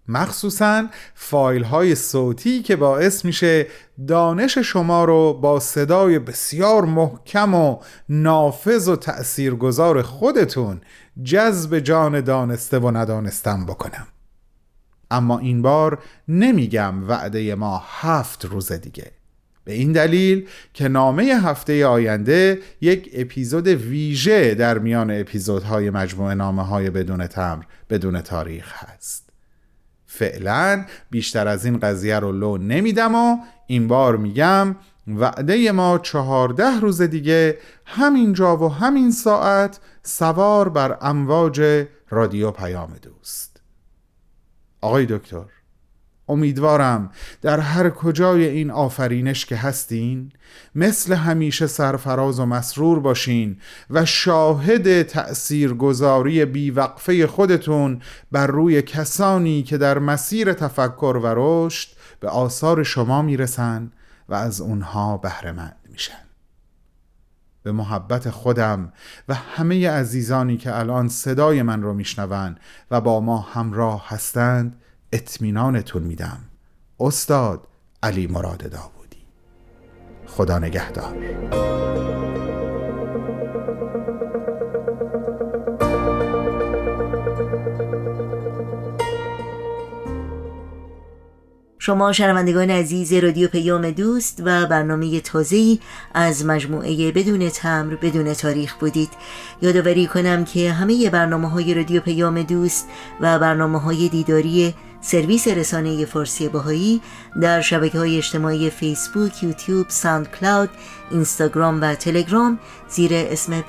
مخصوصا 0.08 0.84
فایل 1.14 1.64
های 1.64 1.94
صوتی 1.94 2.62
که 2.62 2.76
باعث 2.76 3.24
میشه 3.24 3.66
دانش 4.08 4.58
شما 4.58 5.04
رو 5.04 5.32
با 5.32 5.60
صدای 5.60 6.18
بسیار 6.18 6.84
محکم 6.84 7.54
و 7.54 7.78
نافذ 8.08 8.88
و 8.88 8.96
تأثیرگذار 8.96 10.02
خودتون 10.02 10.80
جذب 11.22 11.78
جان 11.78 12.20
دانسته 12.20 12.78
و 12.78 12.90
ندانستم 12.90 13.66
بکنم. 13.66 14.06
اما 15.10 15.38
این 15.38 15.62
بار 15.62 15.98
نمیگم 16.28 17.08
وعده 17.08 17.54
ما 17.54 17.82
هفت 17.86 18.44
روز 18.44 18.72
دیگه. 18.72 19.10
به 19.64 19.72
این 19.72 19.92
دلیل 19.92 20.48
که 20.74 20.88
نامه 20.88 21.24
هفته 21.24 21.86
آینده 21.86 22.58
یک 22.80 23.10
اپیزود 23.14 23.66
ویژه 23.66 24.54
در 24.54 24.78
میان 24.78 25.10
اپیزودهای 25.10 25.90
مجموعه 25.90 26.34
نامه 26.34 26.62
های 26.66 26.90
بدون 26.90 27.26
تمر 27.26 27.64
بدون 27.90 28.20
تاریخ 28.20 28.72
هست. 28.84 29.30
فعلا 30.06 30.84
بیشتر 31.10 31.48
از 31.48 31.64
این 31.64 31.78
قضیه 31.78 32.18
رو 32.18 32.32
لو 32.32 32.58
نمیدم 32.58 33.14
و 33.14 33.36
این 33.66 33.88
بار 33.88 34.16
میگم 34.16 34.76
وعده 35.06 35.72
ما 35.72 35.98
چهارده 35.98 36.80
روز 36.80 37.02
دیگه 37.02 37.58
همینجا 37.86 38.56
و 38.56 38.72
همین 38.72 39.10
ساعت 39.10 39.80
سوار 40.02 40.68
بر 40.68 40.98
امواج 41.00 41.86
رادیو 42.10 42.50
پیام 42.50 42.92
دوست. 43.02 43.53
آقای 44.84 45.06
دکتر 45.06 45.44
امیدوارم 46.28 47.10
در 47.42 47.60
هر 47.60 47.90
کجای 47.90 48.46
این 48.46 48.70
آفرینش 48.70 49.46
که 49.46 49.56
هستین 49.56 50.32
مثل 50.74 51.14
همیشه 51.14 51.66
سرفراز 51.66 52.40
و 52.40 52.46
مسرور 52.46 53.00
باشین 53.00 53.60
و 53.90 54.04
شاهد 54.04 55.02
تأثیرگذاری 55.02 56.44
بیوقفه 56.44 57.26
خودتون 57.26 58.00
بر 58.32 58.46
روی 58.46 58.82
کسانی 58.82 59.62
که 59.62 59.78
در 59.78 59.98
مسیر 59.98 60.52
تفکر 60.52 61.20
و 61.22 61.34
رشد 61.36 61.88
به 62.20 62.28
آثار 62.28 62.82
شما 62.82 63.22
می‌رسن 63.22 63.92
و 64.28 64.34
از 64.34 64.60
اونها 64.60 65.16
بهرهمند 65.16 65.76
میشن. 65.90 66.23
به 67.64 67.72
محبت 67.72 68.30
خودم 68.30 68.92
و 69.28 69.34
همه 69.34 69.90
عزیزانی 69.90 70.56
که 70.56 70.78
الان 70.78 71.08
صدای 71.08 71.62
من 71.62 71.82
رو 71.82 71.94
میشنون 71.94 72.56
و 72.90 73.00
با 73.00 73.20
ما 73.20 73.38
همراه 73.38 74.08
هستند 74.08 74.80
اطمینانتون 75.12 76.02
میدم. 76.02 76.38
استاد 77.00 77.68
علی 78.02 78.26
مراد 78.26 78.70
داوودی. 78.70 79.24
خدا 80.26 80.58
نگهدار. 80.58 81.16
شما 91.86 92.12
شنوندگان 92.12 92.70
عزیز 92.70 93.12
رادیو 93.12 93.48
پیام 93.48 93.90
دوست 93.90 94.42
و 94.44 94.66
برنامه 94.66 95.20
تازه‌ای 95.20 95.78
از 96.14 96.46
مجموعه 96.46 97.12
بدون 97.12 97.48
تمر 97.48 97.94
بدون 97.94 98.34
تاریخ 98.34 98.74
بودید. 98.74 99.08
یادآوری 99.62 100.06
کنم 100.06 100.44
که 100.44 100.72
همه 100.72 101.10
برنامه 101.10 101.50
های 101.50 101.74
رادیو 101.74 102.00
پیام 102.00 102.42
دوست 102.42 102.88
و 103.20 103.38
برنامه 103.38 103.80
های 103.80 104.08
دیداری 104.08 104.74
سرویس 105.00 105.48
رسانه 105.48 106.04
فارسی 106.04 106.48
باهایی 106.48 107.00
در 107.40 107.60
شبکه 107.60 107.98
های 107.98 108.16
اجتماعی 108.16 108.70
فیسبوک، 108.70 109.42
یوتیوب، 109.42 109.86
ساوند 109.88 110.30
کلاود، 110.40 110.70
اینستاگرام 111.10 111.82
و 111.82 111.94
تلگرام 111.94 112.58
زیر 112.88 113.10
اسم 113.14 113.64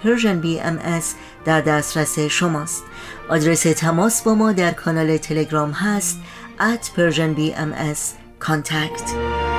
BMS 0.64 1.14
در 1.46 1.62
دسترس 1.62 2.20
شماست. 2.20 2.84
آدرس 3.30 3.62
تماس 3.62 4.22
با 4.22 4.36
ما 4.36 4.52
در 4.52 4.72
کانال 4.72 5.18
تلگرام 5.18 5.72
هست 5.72 6.20
at 6.60 6.92
Persian 6.94 7.36
BMS 7.36 8.16
contact. 8.40 9.55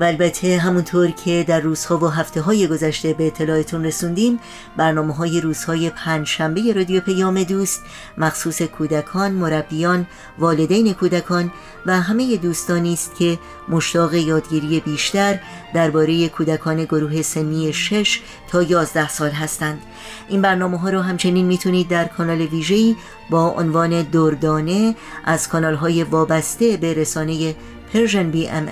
و 0.00 0.04
البته 0.04 0.58
همونطور 0.58 1.10
که 1.10 1.44
در 1.48 1.60
روزها 1.60 1.98
و 1.98 2.08
هفته 2.08 2.40
های 2.40 2.66
گذشته 2.66 3.12
به 3.12 3.26
اطلاعتون 3.26 3.84
رسوندیم 3.84 4.40
برنامه 4.76 5.14
های 5.14 5.40
روزهای 5.40 5.90
پنج 5.90 6.26
شنبه 6.26 6.72
رادیو 6.72 7.00
پیام 7.00 7.42
دوست 7.42 7.82
مخصوص 8.18 8.62
کودکان، 8.62 9.32
مربیان، 9.32 10.06
والدین 10.38 10.92
کودکان 10.92 11.52
و 11.86 12.00
همه 12.00 12.36
دوستانی 12.36 12.92
است 12.92 13.14
که 13.14 13.38
مشتاق 13.68 14.14
یادگیری 14.14 14.80
بیشتر 14.80 15.40
درباره 15.74 16.28
کودکان 16.28 16.84
گروه 16.84 17.22
سنی 17.22 17.72
6 17.72 18.20
تا 18.48 18.62
11 18.62 19.08
سال 19.08 19.30
هستند. 19.30 19.82
این 20.28 20.42
برنامه 20.42 20.78
ها 20.78 20.90
رو 20.90 21.00
همچنین 21.00 21.46
می‌تونید 21.46 21.88
در 21.88 22.04
کانال 22.04 22.40
ویژه‌ای 22.40 22.96
با 23.30 23.48
عنوان 23.48 24.02
دردانه 24.02 24.94
از 25.24 25.48
کانال 25.48 25.74
های 25.74 26.04
وابسته 26.04 26.76
به 26.76 26.94
رسانه 26.94 27.54
Persian 27.92 28.30
BMS 28.30 28.68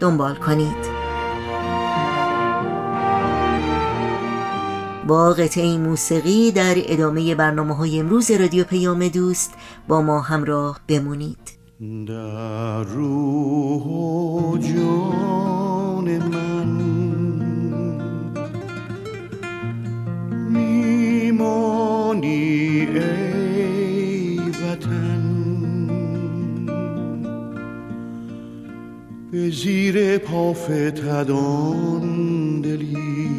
دنبال 0.00 0.34
کنید. 0.34 1.00
با 5.06 5.32
قطعه 5.32 5.78
موسیقی 5.78 6.52
در 6.52 6.74
ادامه 6.76 7.34
برنامه 7.34 7.76
های 7.76 7.98
امروز 8.00 8.30
رادیو 8.30 8.64
پیام 8.64 9.08
دوست 9.08 9.54
با 9.88 10.02
ما 10.02 10.20
همراه 10.20 10.80
بمونید. 10.88 11.60
در 12.06 12.82
روح 12.82 13.82
و 13.82 14.58
جان 14.58 16.18
من 16.18 16.66
میمانی 20.50 21.90
زیر 29.50 30.18
پافتدان 30.18 31.70
دلی. 32.60 33.30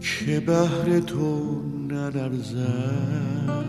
که 0.00 0.40
بهر 0.40 1.00
تو 1.00 1.60
نلرزد 1.88 3.64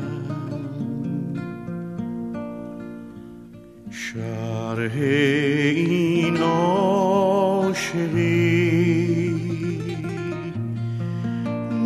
شرح 3.91 4.98
این 5.76 6.38
عاشقی 6.38 7.46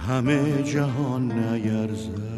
همه 0.07 0.63
جهان 0.63 1.31
نیرزد 1.31 2.28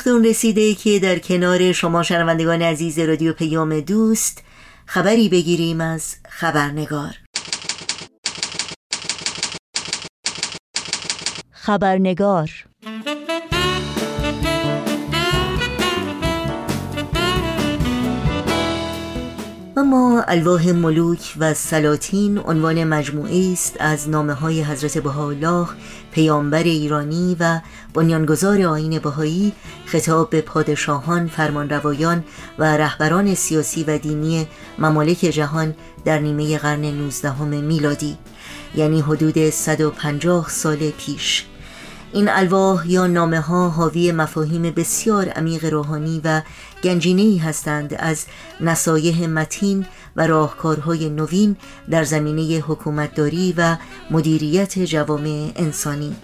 وقت 0.00 0.08
اون 0.08 0.24
رسیده 0.24 0.74
که 0.74 0.98
در 0.98 1.18
کنار 1.18 1.72
شما 1.72 2.02
شنوندگان 2.02 2.62
عزیز 2.62 2.98
رادیو 2.98 3.32
پیام 3.32 3.80
دوست 3.80 4.42
خبری 4.86 5.28
بگیریم 5.28 5.80
از 5.80 6.16
خبرنگار. 6.28 7.14
خبرنگار. 11.50 12.50
اما 19.76 20.22
الواح 20.28 20.72
ملوک 20.72 21.34
و 21.38 21.54
سلاطین 21.54 22.38
عنوان 22.38 22.84
مجموعه 22.84 23.52
است 23.52 23.76
از 23.80 24.08
نامه 24.08 24.32
های 24.32 24.62
حضرت 24.62 24.98
بهاءالله 24.98 25.68
پیامبر 26.12 26.62
ایرانی 26.62 27.36
و 27.40 27.60
بنیانگذار 27.94 28.62
آین 28.62 28.98
بهایی 28.98 29.52
خطاب 29.86 30.30
به 30.30 30.40
پادشاهان، 30.40 31.26
فرمانروایان 31.28 32.24
و 32.58 32.76
رهبران 32.76 33.34
سیاسی 33.34 33.84
و 33.84 33.98
دینی 33.98 34.46
ممالک 34.78 35.18
جهان 35.18 35.74
در 36.04 36.18
نیمه 36.18 36.58
قرن 36.58 36.84
19 36.84 37.42
میلادی 37.42 38.18
یعنی 38.74 39.00
حدود 39.00 39.50
150 39.50 40.48
سال 40.48 40.90
پیش. 40.90 41.44
این 42.12 42.28
الواح 42.28 42.90
یا 42.90 43.06
نامه 43.06 43.40
ها 43.40 43.68
حاوی 43.68 44.12
مفاهیم 44.12 44.62
بسیار 44.62 45.28
عمیق 45.28 45.64
روحانی 45.64 46.20
و 46.24 46.42
گنجینه 46.84 47.42
هستند 47.42 47.94
از 47.98 48.26
نصایح 48.60 49.26
متین 49.26 49.86
و 50.20 50.26
راهکارهای 50.26 51.08
نوین 51.08 51.56
در 51.90 52.04
زمینه 52.04 52.58
حکومتداری 52.58 53.54
و 53.56 53.76
مدیریت 54.10 54.78
جوامع 54.78 55.52
انسانی. 55.56 56.16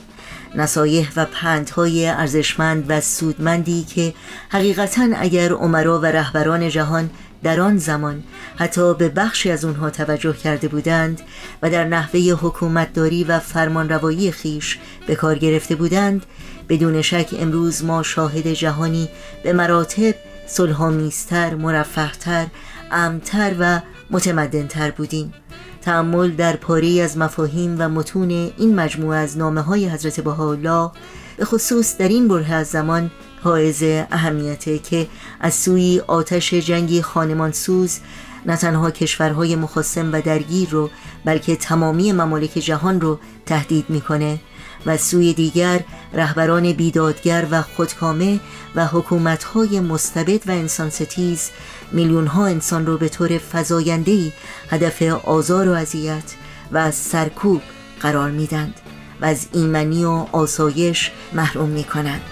نصایح 0.55 1.09
و 1.17 1.25
پندهای 1.25 2.07
ارزشمند 2.07 2.85
و 2.89 3.01
سودمندی 3.01 3.85
که 3.85 4.15
حقیقتا 4.49 5.09
اگر 5.17 5.53
عمرا 5.53 6.01
و 6.01 6.07
رهبران 6.07 6.69
جهان 6.69 7.11
در 7.43 7.61
آن 7.61 7.79
زمان 7.79 8.23
حتی 8.57 8.95
به 8.95 9.09
بخشی 9.09 9.51
از 9.51 9.65
اونها 9.65 9.91
توجه 9.91 10.33
کرده 10.33 10.69
بودند 10.69 11.21
و 11.63 11.71
در 11.71 11.85
نحوه 11.85 12.21
حکومتداری 12.21 13.25
و 13.25 13.39
فرمانروایی 13.39 14.31
خیش 14.31 14.79
به 15.07 15.15
کار 15.15 15.39
گرفته 15.39 15.75
بودند 15.75 16.27
بدون 16.69 17.03
شک 17.03 17.29
امروز 17.39 17.85
ما 17.85 18.03
شاهد 18.03 18.47
جهانی 18.47 19.09
به 19.43 19.53
مراتب 19.53 20.15
صلحآمیزتر 20.47 21.55
مرفهتر 21.55 22.47
امتر 22.93 23.55
و 23.59 23.81
متمدنتر 24.11 24.91
بودیم. 24.91 25.35
تعمل 25.83 26.31
در 26.31 26.57
پاری 26.57 27.01
از 27.01 27.19
مفاهیم 27.19 27.77
و 27.79 27.89
متون 27.89 28.31
این 28.31 28.75
مجموعه 28.75 29.19
از 29.19 29.39
نامه 29.39 29.61
های 29.61 29.89
حضرت 29.89 30.21
بهاءالله 30.21 30.91
به 31.37 31.45
خصوص 31.45 31.97
در 31.99 32.09
این 32.09 32.29
بره 32.29 32.53
از 32.53 32.67
زمان 32.67 33.11
حائز 33.43 33.83
اهمیته 34.11 34.79
که 34.79 35.09
از 35.41 35.55
سوی 35.55 36.03
آتش 36.07 36.55
جنگی 36.55 37.03
خانمانسوز 37.03 37.99
نه 38.47 38.57
تنها 38.57 38.91
کشورهای 38.91 39.57
مخاسم 39.57 40.13
و 40.13 40.21
درگیر 40.21 40.71
رو 40.71 40.91
بلکه 41.25 41.57
تمامی 41.57 42.13
ممالک 42.13 42.51
جهان 42.51 43.01
رو 43.01 43.19
تهدید 43.47 43.85
می‌کنه. 43.89 44.39
و 44.87 44.97
سوی 44.97 45.35
دیگر 45.35 45.81
رهبران 46.13 46.73
بیدادگر 46.73 47.47
و 47.51 47.63
خودکامه 47.63 48.41
و 48.75 48.87
حکومتهای 48.87 49.81
مستبد 49.81 50.49
و 50.49 50.51
انسان 50.51 50.91
ستیز 50.91 51.51
میلیون 51.93 52.27
ها 52.27 52.47
انسان 52.47 52.87
رو 52.87 52.99
به 52.99 53.09
طور 53.09 53.41
فزایندهی 53.53 54.33
هدف 54.71 55.03
آزار 55.03 55.69
و 55.69 55.73
اذیت 55.73 56.35
و 56.73 56.91
سرکوب 56.91 57.63
قرار 58.01 58.31
میدند 58.31 58.75
و 59.21 59.25
از 59.25 59.47
ایمنی 59.53 60.05
و 60.05 60.27
آسایش 60.33 61.11
محروم 61.33 61.69
می 61.69 61.85
کنند. 61.85 62.23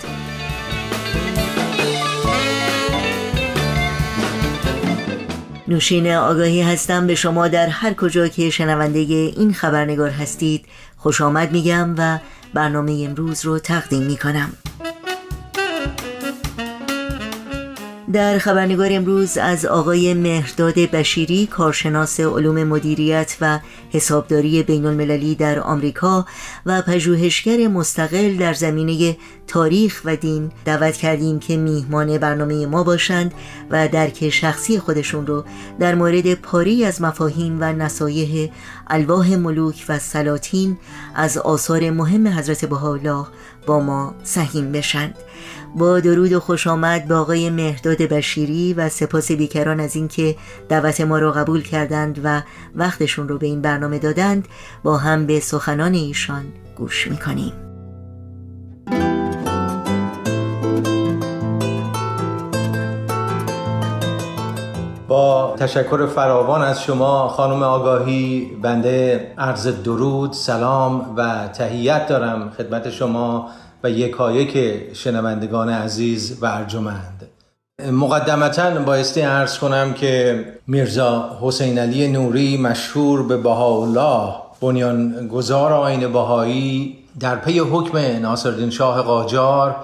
نوشین 5.68 6.12
آگاهی 6.12 6.62
هستم 6.62 7.06
به 7.06 7.14
شما 7.14 7.48
در 7.48 7.66
هر 7.66 7.94
کجا 7.94 8.28
که 8.28 8.50
شنونده 8.50 8.98
این 8.98 9.52
خبرنگار 9.52 10.10
هستید 10.10 10.64
خوش 10.96 11.20
آمد 11.20 11.52
میگم 11.52 11.94
و 11.98 12.18
برنامه 12.54 13.04
امروز 13.08 13.44
رو 13.44 13.58
تقدیم 13.58 14.02
می‌کنم. 14.02 14.52
در 18.12 18.38
خبرنگار 18.38 18.88
امروز 18.92 19.38
از 19.38 19.66
آقای 19.66 20.14
مهرداد 20.14 20.74
بشیری 20.74 21.46
کارشناس 21.46 22.20
علوم 22.20 22.64
مدیریت 22.64 23.36
و 23.40 23.60
حسابداری 23.90 24.62
بین 24.62 24.86
المللی 24.86 25.34
در 25.34 25.60
آمریکا 25.60 26.26
و 26.66 26.82
پژوهشگر 26.82 27.68
مستقل 27.68 28.36
در 28.36 28.54
زمینه 28.54 29.16
تاریخ 29.46 30.02
و 30.04 30.16
دین 30.16 30.52
دعوت 30.64 30.96
کردیم 30.96 31.38
که 31.38 31.56
میهمان 31.56 32.18
برنامه 32.18 32.66
ما 32.66 32.82
باشند 32.82 33.34
و 33.70 33.88
درک 33.88 34.30
شخصی 34.30 34.78
خودشون 34.78 35.26
رو 35.26 35.44
در 35.78 35.94
مورد 35.94 36.34
پاری 36.34 36.84
از 36.84 37.02
مفاهیم 37.02 37.56
و 37.60 37.72
نصایح 37.72 38.50
الواح 38.86 39.36
ملوک 39.36 39.84
و 39.88 39.98
سلاطین 39.98 40.78
از 41.14 41.38
آثار 41.38 41.90
مهم 41.90 42.28
حضرت 42.28 42.64
بهاءالله 42.64 43.26
با 43.66 43.80
ما 43.80 44.14
سهیم 44.22 44.72
بشند. 44.72 45.14
با 45.76 46.00
درود 46.00 46.32
و 46.32 46.40
خوش 46.40 46.66
آمد 46.66 47.08
به 47.08 47.14
آقای 47.14 47.50
مهداد 47.50 47.96
بشیری 47.96 48.74
و 48.74 48.88
سپاس 48.88 49.32
بیکران 49.32 49.80
از 49.80 49.96
اینکه 49.96 50.36
دعوت 50.68 51.00
ما 51.00 51.18
را 51.18 51.32
قبول 51.32 51.62
کردند 51.62 52.20
و 52.24 52.42
وقتشون 52.74 53.28
رو 53.28 53.38
به 53.38 53.46
این 53.46 53.62
برنامه 53.62 53.98
دادند. 53.98 54.48
با 54.82 54.96
هم 54.96 55.26
به 55.26 55.40
سخنان 55.40 55.94
ایشان 55.94 56.44
گوش 56.76 57.06
می‌کنیم. 57.06 57.52
با 65.08 65.54
تشکر 65.58 66.06
فراوان 66.06 66.62
از 66.62 66.82
شما 66.82 67.28
خانم 67.28 67.62
آگاهی 67.62 68.50
بنده 68.62 69.26
عرض 69.38 69.66
درود 69.66 70.32
سلام 70.32 71.14
و 71.16 71.48
تهیت 71.48 72.06
دارم 72.06 72.50
خدمت 72.50 72.90
شما. 72.90 73.48
و 73.84 73.90
یکایک 73.90 74.82
شنوندگان 74.92 75.68
عزیز 75.68 76.38
و 76.40 76.46
ارجمند 76.46 77.28
مقدمتا 77.92 78.70
بایستی 78.70 79.22
ارز 79.22 79.58
کنم 79.58 79.92
که 79.94 80.44
میرزا 80.66 81.38
حسین 81.40 81.78
علی 81.78 82.08
نوری 82.08 82.56
مشهور 82.56 83.22
به 83.22 83.36
بهاءالله 83.36 84.34
بنیانگذار 84.60 85.72
آین 85.72 86.12
بهایی 86.12 86.98
در 87.20 87.36
پی 87.36 87.58
حکم 87.58 87.98
ناصرالدین 87.98 88.70
شاه 88.70 89.02
قاجار 89.02 89.76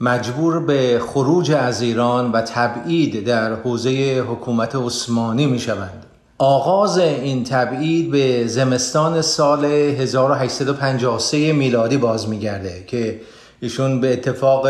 مجبور 0.00 0.60
به 0.60 1.00
خروج 1.06 1.52
از 1.52 1.82
ایران 1.82 2.32
و 2.32 2.40
تبعید 2.40 3.26
در 3.26 3.54
حوزه 3.54 4.24
حکومت 4.28 4.74
عثمانی 4.74 5.46
می 5.46 5.58
شوند. 5.58 6.06
آغاز 6.38 6.98
این 6.98 7.44
تبعید 7.44 8.10
به 8.10 8.46
زمستان 8.46 9.22
سال 9.22 9.64
1853 9.64 11.52
میلادی 11.52 11.96
باز 11.96 12.28
میگرده 12.28 12.84
که 12.86 13.20
ایشون 13.62 14.00
به 14.00 14.12
اتفاق 14.12 14.66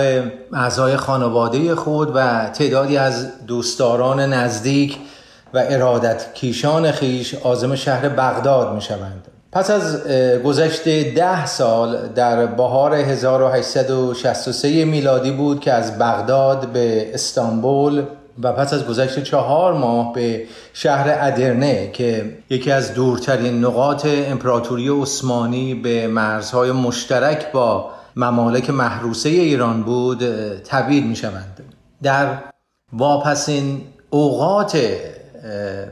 اعضای 0.52 0.96
خانواده 0.96 1.74
خود 1.74 2.12
و 2.14 2.48
تعدادی 2.55 2.96
از 2.96 3.46
دوستداران 3.46 4.20
نزدیک 4.20 4.98
و 5.55 5.62
ارادت 5.68 6.35
کیشان 6.35 6.90
خیش 6.90 7.35
آزم 7.35 7.74
شهر 7.74 8.09
بغداد 8.09 8.74
می 8.74 8.81
شوند. 8.81 9.28
پس 9.52 9.70
از 9.70 10.07
گذشت 10.44 10.88
ده 10.88 11.46
سال 11.46 12.09
در 12.09 12.46
بهار 12.46 12.94
1863 12.94 14.85
میلادی 14.85 15.31
بود 15.31 15.61
که 15.61 15.72
از 15.72 15.98
بغداد 15.98 16.66
به 16.66 17.14
استانبول 17.14 18.02
و 18.42 18.52
پس 18.52 18.72
از 18.72 18.87
گذشت 18.87 19.22
چهار 19.22 19.72
ماه 19.72 20.12
به 20.12 20.42
شهر 20.72 21.16
ادرنه 21.20 21.90
که 21.92 22.37
یکی 22.50 22.70
از 22.70 22.94
دورترین 22.94 23.64
نقاط 23.64 24.07
امپراتوری 24.07 24.88
عثمانی 24.88 25.74
به 25.74 26.07
مرزهای 26.07 26.72
مشترک 26.72 27.52
با 27.52 27.90
ممالک 28.16 28.70
محروسه 28.70 29.29
ایران 29.29 29.83
بود 29.83 30.25
تبعید 30.62 31.07
می 31.07 31.16
شوند 31.16 31.61
در 32.03 32.38
واپسین 32.92 33.81
اوقات 34.11 34.79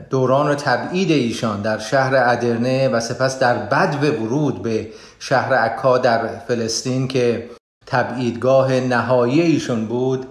دوران 0.09 0.55
تبعید 0.55 1.11
ایشان 1.11 1.61
در 1.61 1.79
شهر 1.79 2.15
ادرنه 2.15 2.89
و 2.89 2.99
سپس 2.99 3.39
در 3.39 3.57
بدو 3.57 3.97
ورود 3.97 4.61
به 4.61 4.87
شهر 5.19 5.53
عکا 5.53 5.97
در 5.97 6.27
فلسطین 6.47 7.07
که 7.07 7.49
تبعیدگاه 7.85 8.71
نهایی 8.71 9.41
ایشون 9.41 9.85
بود 9.85 10.27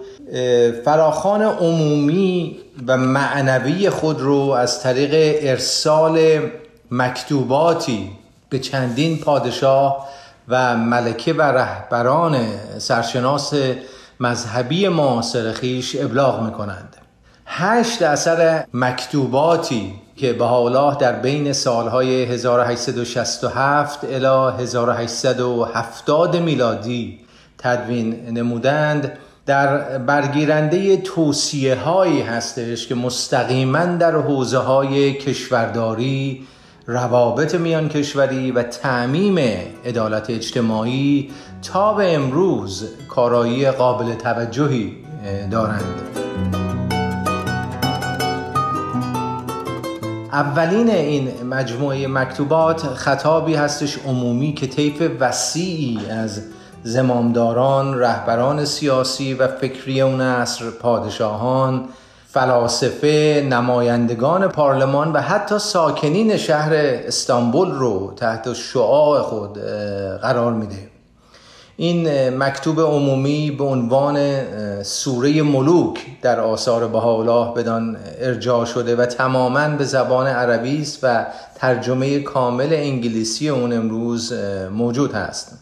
فراخان 0.85 1.41
عمومی 1.41 2.59
و 2.87 2.97
معنوی 2.97 3.89
خود 3.89 4.21
رو 4.21 4.35
از 4.35 4.83
طریق 4.83 5.39
ارسال 5.41 6.39
مکتوباتی 6.91 8.11
به 8.49 8.59
چندین 8.59 9.17
پادشاه 9.17 10.07
و 10.47 10.77
ملکه 10.77 11.33
و 11.33 11.41
رهبران 11.41 12.45
سرشناس 12.77 13.53
مذهبی 14.19 14.87
معاصر 14.87 15.51
خیش 15.51 15.95
ابلاغ 15.99 16.43
می‌کنند. 16.43 16.97
هشت 17.45 18.01
اثر 18.01 18.65
مکتوباتی 18.73 19.93
که 20.15 20.33
به 20.33 20.51
الله 20.51 20.97
در 20.97 21.13
بین 21.13 21.53
سالهای 21.53 22.23
1867 22.23 23.99
الی 24.03 24.63
1870 24.63 26.37
میلادی 26.37 27.19
تدوین 27.57 28.37
نمودند 28.37 29.11
در 29.45 29.97
برگیرنده 29.97 30.97
توصیه 30.97 31.75
هایی 31.75 32.21
هستش 32.21 32.87
که 32.87 32.95
مستقیما 32.95 33.85
در 33.85 34.15
حوزه 34.15 34.57
های 34.57 35.13
کشورداری 35.13 36.47
روابط 36.87 37.55
میان 37.55 37.89
کشوری 37.89 38.51
و 38.51 38.63
تعمیم 38.63 39.37
عدالت 39.85 40.29
اجتماعی 40.29 41.31
تا 41.63 41.93
به 41.93 42.15
امروز 42.15 42.89
کارایی 43.09 43.71
قابل 43.71 44.13
توجهی 44.13 44.95
دارند. 45.51 46.01
اولین 50.31 50.89
این 50.89 51.43
مجموعه 51.49 52.07
مکتوبات 52.07 52.81
خطابی 52.81 53.55
هستش 53.55 53.97
عمومی 53.97 54.53
که 54.53 54.67
طیف 54.67 55.11
وسیعی 55.19 55.99
از 56.09 56.41
زمامداران، 56.83 57.99
رهبران 57.99 58.65
سیاسی 58.65 59.33
و 59.33 59.47
فکری 59.47 60.01
اون 60.01 60.21
عصر 60.21 60.69
پادشاهان، 60.69 61.85
فلاسفه، 62.33 63.47
نمایندگان 63.49 64.47
پارلمان 64.47 65.11
و 65.11 65.21
حتی 65.21 65.59
ساکنین 65.59 66.37
شهر 66.37 66.71
استانبول 66.75 67.71
رو 67.71 68.13
تحت 68.15 68.53
شعاع 68.53 69.21
خود 69.21 69.57
قرار 70.21 70.53
میده. 70.53 70.87
این 71.77 72.29
مکتوب 72.37 72.79
عمومی 72.79 73.51
به 73.51 73.63
عنوان 73.63 74.43
سوره 74.83 75.41
ملوک 75.41 75.99
در 76.21 76.39
آثار 76.39 76.87
بهاءالله 76.87 77.53
بدان 77.53 77.97
ارجاع 78.19 78.65
شده 78.65 78.95
و 78.95 79.05
تماما 79.05 79.69
به 79.69 79.83
زبان 79.83 80.27
عربی 80.27 80.81
است 80.81 80.99
و 81.03 81.25
ترجمه 81.55 82.19
کامل 82.19 82.73
انگلیسی 82.73 83.49
اون 83.49 83.73
امروز 83.73 84.33
موجود 84.71 85.13
هست. 85.13 85.57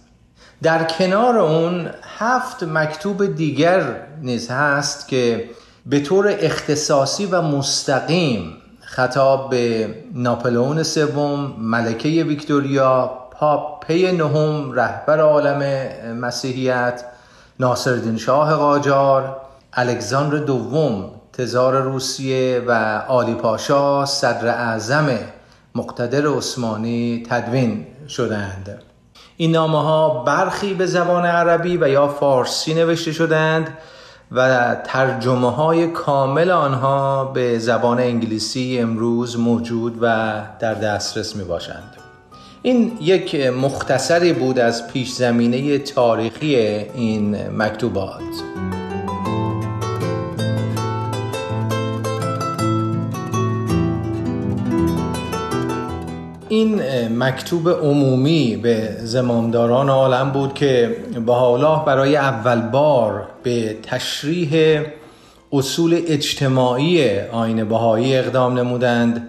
در 0.63 0.83
کنار 0.83 1.37
اون 1.37 1.89
هفت 2.17 2.63
مکتوب 2.63 3.35
دیگر 3.35 3.81
نیز 4.21 4.49
هست 4.49 5.07
که 5.07 5.49
به 5.89 5.99
طور 5.99 6.35
اختصاصی 6.39 7.25
و 7.25 7.41
مستقیم 7.41 8.57
خطاب 8.81 9.49
به 9.49 9.95
ناپلئون 10.13 10.83
سوم 10.83 11.53
ملکه 11.57 12.09
ویکتوریا 12.23 13.11
پاپ 13.31 13.85
پی 13.85 14.11
نهم 14.11 14.71
رهبر 14.71 15.19
عالم 15.19 15.89
مسیحیت 16.13 17.03
ناصرالدین 17.59 18.17
شاه 18.17 18.55
قاجار 18.55 19.37
الکساندر 19.73 20.37
دوم 20.37 21.09
تزار 21.33 21.81
روسیه 21.81 22.63
و 22.67 23.01
آلی 23.07 23.33
پاشا 23.33 24.05
صدر 24.05 24.47
اعظم 24.47 25.09
مقتدر 25.75 26.27
عثمانی 26.27 27.23
تدوین 27.29 27.85
شدند 28.09 28.81
این 29.37 29.51
نامه 29.51 29.83
ها 29.83 30.23
برخی 30.23 30.73
به 30.73 30.85
زبان 30.85 31.25
عربی 31.25 31.77
و 31.77 31.87
یا 31.87 32.07
فارسی 32.07 32.73
نوشته 32.73 33.11
شدند 33.11 33.77
و 34.31 34.75
ترجمه 34.83 35.51
های 35.51 35.87
کامل 35.87 36.51
آنها 36.51 37.25
به 37.25 37.59
زبان 37.59 37.99
انگلیسی 37.99 38.79
امروز 38.79 39.39
موجود 39.39 39.97
و 40.01 40.41
در 40.59 40.73
دسترس 40.73 41.35
می 41.35 41.43
باشند 41.43 41.95
این 42.61 42.97
یک 43.01 43.35
مختصری 43.35 44.33
بود 44.33 44.59
از 44.59 44.87
پیش 44.87 45.11
زمینه 45.11 45.77
تاریخی 45.77 46.55
این 46.55 47.49
مکتوبات. 47.57 48.23
این 56.49 56.81
مکتوب 57.17 57.69
عمومی 57.69 58.55
به 58.55 58.89
زمامداران 58.99 59.89
عالم 59.89 60.31
بود 60.31 60.53
که 60.53 60.95
حالا 61.27 61.75
برای 61.75 62.15
اول 62.15 62.61
بار 62.61 63.27
به 63.43 63.77
تشریح 63.83 64.81
اصول 65.53 66.01
اجتماعی 66.07 67.19
آین 67.19 67.63
بهایی 67.63 68.17
اقدام 68.17 68.59
نمودند. 68.59 69.27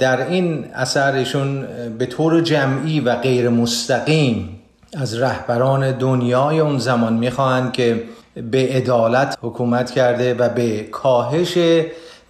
در 0.00 0.28
این 0.28 0.64
اثر 0.74 1.12
ایشون 1.12 1.66
به 1.98 2.06
طور 2.06 2.40
جمعی 2.40 3.00
و 3.00 3.16
غیر 3.16 3.48
مستقیم 3.48 4.58
از 4.96 5.20
رهبران 5.20 5.98
دنیای 5.98 6.60
اون 6.60 6.78
زمان 6.78 7.12
می‌خواهند 7.12 7.72
که 7.72 8.02
به 8.50 8.68
عدالت 8.72 9.38
حکومت 9.42 9.90
کرده 9.90 10.34
و 10.34 10.48
به 10.48 10.82
کاهش 10.82 11.58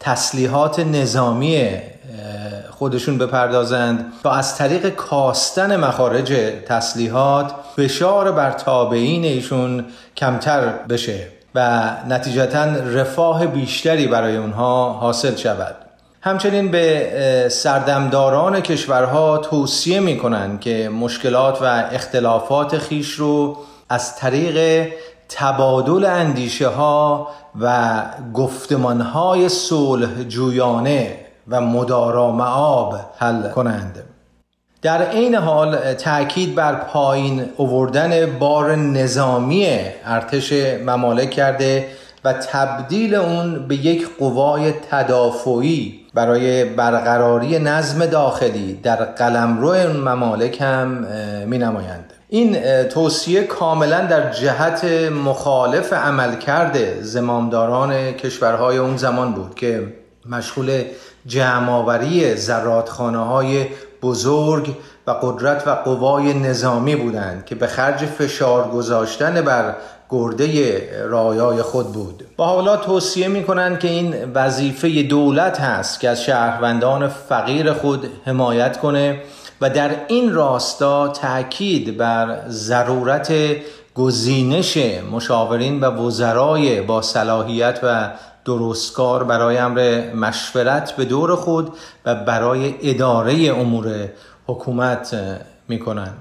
تسلیحات 0.01 0.81
نظامی 0.81 1.71
خودشون 2.79 3.19
بپردازند 3.19 4.13
تا 4.23 4.31
از 4.31 4.57
طریق 4.57 4.89
کاستن 4.89 5.77
مخارج 5.77 6.33
تسلیحات 6.67 7.53
فشار 7.77 8.33
بر 8.33 8.51
تابعین 8.51 9.25
ایشون 9.25 9.85
کمتر 10.17 10.69
بشه 10.69 11.27
و 11.55 11.91
نتیجتا 12.09 12.65
رفاه 12.65 13.47
بیشتری 13.47 14.07
برای 14.07 14.37
اونها 14.37 14.93
حاصل 14.93 15.37
شود. 15.37 15.77
همچنین 16.21 16.71
به 16.71 17.49
سردمداران 17.51 18.61
کشورها 18.61 19.39
توصیه 19.39 20.01
می 20.01 20.19
کنند 20.19 20.61
که 20.61 20.89
مشکلات 20.89 21.63
و 21.63 21.65
اختلافات 21.93 22.79
خیش 22.79 23.11
رو 23.11 23.57
از 23.89 24.17
طریق 24.17 24.89
تبادل 25.29 26.05
اندیشه 26.05 26.69
ها 26.69 27.29
و 27.61 28.03
گفتمان 28.35 29.01
های 29.01 29.49
صلح 29.49 30.23
جویانه 30.29 31.28
و 31.51 31.61
مدارا 31.61 32.31
معاب 32.33 32.95
حل 33.17 33.51
کنند. 33.51 34.05
در 34.83 35.03
عین 35.03 35.35
حال 35.35 35.95
تاکید 35.95 36.55
بر 36.55 36.75
پایین 36.75 37.45
اووردن 37.57 38.39
بار 38.39 38.77
نظامی 38.77 39.67
ارتش 40.05 40.53
ممالک 40.87 41.31
کرده 41.31 41.89
و 42.25 42.33
تبدیل 42.33 43.15
اون 43.15 43.69
به 43.69 43.75
یک 43.75 44.09
قوای 44.19 44.73
تدافعی 44.91 46.01
برای 46.15 46.65
برقراری 46.65 47.59
نظم 47.59 48.07
داخلی 48.07 48.75
در 48.75 48.97
قلمرو 48.97 49.93
ممالک 49.93 50.61
هم 50.61 51.07
می 51.47 51.59
نمایند 51.59 52.13
این 52.29 52.57
توصیه 52.83 53.43
کاملا 53.45 54.01
در 54.07 54.33
جهت 54.33 54.85
مخالف 55.25 55.93
عملکرد 55.93 57.03
زمامداران 57.03 58.13
کشورهای 58.13 58.77
اون 58.77 58.97
زمان 58.97 59.33
بود 59.33 59.55
که 59.55 59.93
مشغول 60.27 60.83
جمعآوری 61.27 62.37
زرادخانه 62.37 63.19
های 63.19 63.67
بزرگ 64.03 64.77
و 65.07 65.11
قدرت 65.11 65.67
و 65.67 65.71
قوای 65.71 66.35
نظامی 66.35 66.97
بودند 66.97 67.45
که 67.45 67.55
به 67.55 67.67
خرج 67.67 67.97
فشار 67.97 68.69
گذاشتن 68.69 69.41
بر 69.41 69.75
گرده 70.11 70.81
رایای 71.05 71.63
خود 71.63 71.93
بود. 71.93 72.25
با 72.37 72.47
حالا 72.47 72.77
توصیه 72.77 73.29
می 73.29 73.45
کنند 73.45 73.79
که 73.79 73.89
این 73.89 74.33
وظیفه 74.35 75.03
دولت 75.03 75.61
هست 75.61 76.01
که 76.01 76.09
از 76.09 76.23
شهروندان 76.23 77.09
فقیر 77.09 77.73
خود 77.73 78.11
حمایت 78.25 78.79
کنه 78.79 79.21
و 79.61 79.71
در 79.71 79.91
این 80.09 80.35
راستا 80.35 81.09
تاکید 81.09 81.97
بر 81.97 82.41
ضرورت 82.49 83.33
گزینش 83.95 84.79
مشاورین 85.13 85.81
و 85.81 86.07
وزرای 86.07 86.81
با 86.81 87.03
صلاحیت 87.03 87.81
و 87.83 88.11
درستکار 88.49 89.25
برای 89.25 89.59
امر 89.59 90.11
مشورت 90.15 90.93
به 90.93 91.05
دور 91.05 91.37
خود 91.37 91.73
و 92.05 92.15
برای 92.15 92.75
اداره 92.83 93.35
امور 93.35 94.09
حکومت 94.47 95.17
می 95.69 95.79
کنند 95.79 96.17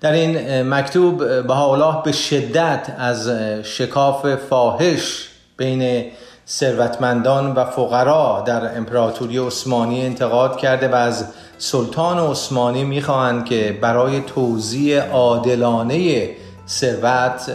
در 0.00 0.12
این 0.12 0.62
مکتوب 0.62 1.18
به 1.46 2.02
به 2.04 2.12
شدت 2.12 2.96
از 2.98 3.28
شکاف 3.62 4.34
فاحش 4.34 5.28
بین 5.56 6.04
ثروتمندان 6.48 7.52
و 7.54 7.64
فقرا 7.64 8.42
در 8.46 8.76
امپراتوری 8.76 9.38
عثمانی 9.38 10.06
انتقاد 10.06 10.56
کرده 10.56 10.88
و 10.88 10.94
از 10.94 11.26
سلطان 11.58 12.18
عثمانی 12.18 12.84
می‌خواهند 12.84 13.44
که 13.44 13.78
برای 13.80 14.20
توزیع 14.20 15.02
عادلانه 15.10 16.30
ثروت 16.68 17.50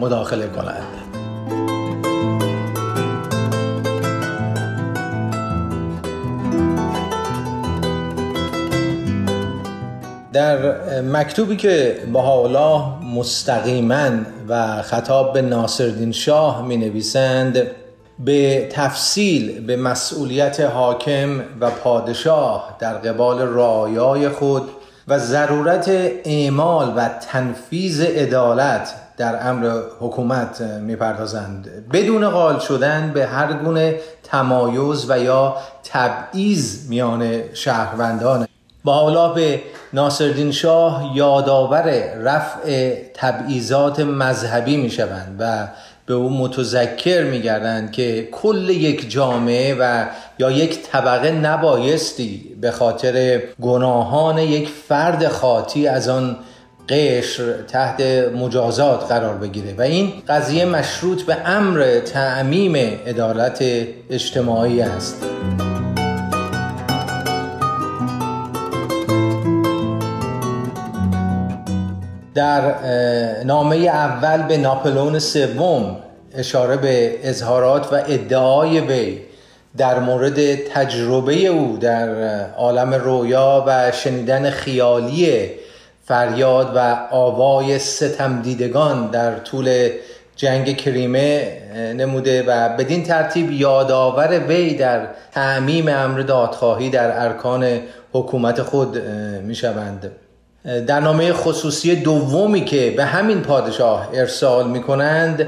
مداخله 0.00 0.48
کنند. 0.48 1.05
در 10.36 11.00
مکتوبی 11.00 11.56
که 11.56 11.96
حالا 12.14 12.78
مستقیما 13.14 14.10
و 14.48 14.82
خطاب 14.82 15.32
به 15.32 15.42
ناصرالدین 15.42 16.12
شاه 16.12 16.66
می 16.66 16.76
نویسند 16.76 17.62
به 18.18 18.68
تفصیل 18.72 19.66
به 19.66 19.76
مسئولیت 19.76 20.60
حاکم 20.60 21.40
و 21.60 21.70
پادشاه 21.70 22.76
در 22.78 22.94
قبال 22.94 23.42
رعایای 23.42 24.28
خود 24.28 24.62
و 25.08 25.18
ضرورت 25.18 25.88
اعمال 26.24 26.92
و 26.96 27.08
تنفیز 27.08 28.00
عدالت 28.00 28.94
در 29.16 29.48
امر 29.48 29.80
حکومت 30.00 30.60
می‌پردازند. 30.60 31.88
بدون 31.92 32.30
قال 32.30 32.58
شدن 32.58 33.10
به 33.14 33.26
هر 33.26 33.52
گونه 33.52 34.00
تمایز 34.22 35.10
و 35.10 35.18
یا 35.18 35.56
تبعیض 35.84 36.88
میان 36.88 37.54
شهروندان. 37.54 38.46
با 38.84 39.32
به 39.34 39.60
ناصرالدین 39.96 40.52
شاه 40.52 41.12
یادآور 41.14 42.14
رفع 42.14 42.94
تبعیضات 43.14 44.00
مذهبی 44.00 44.76
می‌شوند 44.76 45.36
و 45.38 45.68
به 46.06 46.14
او 46.14 46.38
متذکر 46.38 47.24
میگردند 47.24 47.92
که 47.92 48.28
کل 48.32 48.70
یک 48.70 49.10
جامعه 49.10 49.76
و 49.80 50.04
یا 50.38 50.50
یک 50.50 50.82
طبقه 50.82 51.30
نبایستی 51.30 52.56
به 52.60 52.70
خاطر 52.70 53.42
گناهان 53.60 54.38
یک 54.38 54.68
فرد 54.68 55.28
خاطی 55.28 55.88
از 55.88 56.08
آن 56.08 56.36
قشر 56.88 57.52
تحت 57.62 58.00
مجازات 58.36 59.12
قرار 59.12 59.34
بگیره. 59.34 59.74
و 59.78 59.82
این 59.82 60.12
قضیه 60.28 60.64
مشروط 60.64 61.22
به 61.22 61.36
امر 61.44 62.00
تعمیم 62.00 62.76
عدالت 63.06 63.64
اجتماعی 64.10 64.80
است. 64.80 65.24
در 72.46 72.74
نامه 73.44 73.76
اول 73.76 74.42
به 74.42 74.56
ناپلون 74.56 75.18
سوم 75.18 75.96
اشاره 76.34 76.76
به 76.76 77.18
اظهارات 77.22 77.92
و 77.92 77.94
ادعای 77.94 78.80
وی 78.80 79.18
در 79.76 79.98
مورد 79.98 80.54
تجربه 80.54 81.34
او 81.34 81.78
در 81.80 82.08
عالم 82.56 82.94
رویا 82.94 83.64
و 83.66 83.92
شنیدن 83.92 84.50
خیالی 84.50 85.50
فریاد 86.04 86.72
و 86.76 86.98
آوای 87.10 87.78
ستم 87.78 88.42
دیدگان 88.42 89.10
در 89.10 89.38
طول 89.38 89.90
جنگ 90.36 90.76
کریمه 90.76 91.58
نموده 91.96 92.42
و 92.42 92.76
بدین 92.76 93.02
ترتیب 93.02 93.50
یادآور 93.50 94.38
وی 94.48 94.74
در 94.74 95.06
تعمیم 95.32 95.88
امر 95.88 96.20
دادخواهی 96.20 96.90
در 96.90 97.24
ارکان 97.24 97.80
حکومت 98.12 98.62
خود 98.62 98.98
می 99.42 99.54
شوند. 99.54 100.10
در 100.66 101.00
نامه 101.00 101.32
خصوصی 101.32 101.96
دومی 101.96 102.64
که 102.64 102.94
به 102.96 103.04
همین 103.04 103.40
پادشاه 103.40 104.08
ارسال 104.14 104.68
می 104.68 104.82
کنند 104.82 105.46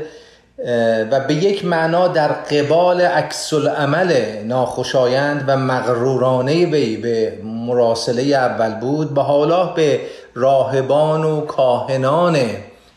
و 1.11 1.21
به 1.21 1.35
یک 1.35 1.65
معنا 1.65 2.09
در 2.09 2.29
قبال 2.29 3.01
عکس 3.01 3.55
عمل 3.55 4.15
ناخوشایند 4.45 5.45
و 5.47 5.57
مغرورانه 5.57 6.67
وی 6.67 6.97
به 6.97 7.33
مراسله 7.45 8.23
اول 8.23 8.75
بود 8.75 9.15
به 9.15 9.23
حالا 9.23 9.67
به 9.67 10.01
راهبان 10.35 11.25
و 11.25 11.41
کاهنان 11.41 12.39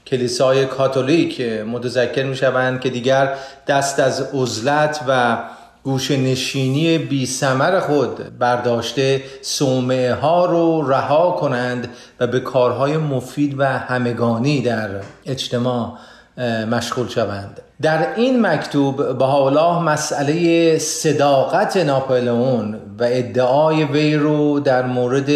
کلیسای 0.08 0.66
کاتولیک 0.66 1.42
متذکر 1.42 2.24
می 2.24 2.36
شوند 2.36 2.82
که 2.82 2.90
دیگر 2.90 3.34
دست 3.68 4.00
از 4.00 4.22
عزلت 4.34 5.00
و 5.08 5.38
گوش 5.84 6.12
نشینی 6.12 6.98
بی 6.98 7.26
سمر 7.26 7.80
خود 7.80 8.38
برداشته 8.39 9.24
سومه 9.41 10.13
ها 10.13 10.46
رو 10.46 10.89
رها 10.89 11.32
کنند 11.32 11.89
و 12.20 12.28
به 12.28 12.39
کارهای 12.39 12.98
مفید 12.98 13.60
و 13.60 13.63
همگانی 13.63 14.62
در 14.62 14.89
اجتماع 15.26 15.94
مشغول 16.72 17.08
شوند. 17.08 17.62
در 17.82 18.15
این 18.15 18.46
مکتوب 18.46 19.17
به 19.17 19.26
حالا 19.26 19.80
مسئله 19.80 20.78
صداقت 20.78 21.78
ناپلئون 21.78 22.74
و 23.00 23.04
ادعای 23.04 23.84
وی 23.84 24.15
رو 24.15 24.60
در 24.60 24.86
مورد 24.86 25.30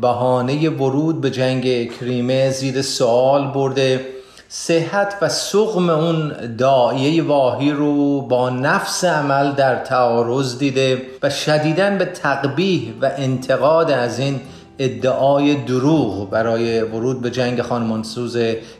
بهانه 0.00 0.70
ورود 0.70 1.20
به 1.20 1.30
جنگ 1.30 1.92
کریمه 1.98 2.50
زیر 2.50 2.82
سوال 2.82 3.46
برده. 3.46 4.06
صحت 4.52 5.14
و 5.22 5.28
سقم 5.28 5.90
اون 5.90 6.32
دایه 6.58 7.22
واهی 7.22 7.70
رو 7.70 8.20
با 8.20 8.50
نفس 8.50 9.04
عمل 9.04 9.52
در 9.52 9.76
تعارض 9.76 10.58
دیده 10.58 11.02
و 11.22 11.30
شدیدن 11.30 11.98
به 11.98 12.04
تقبیح 12.04 12.94
و 13.02 13.10
انتقاد 13.16 13.90
از 13.90 14.18
این 14.18 14.40
ادعای 14.78 15.54
دروغ 15.54 16.30
برای 16.30 16.82
ورود 16.82 17.20
به 17.20 17.30
جنگ 17.30 17.62
خانمانسوز 17.62 18.36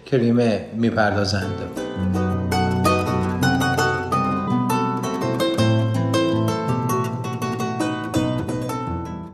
کریمه 0.06 0.64
می‌پردازند. 0.74 2.29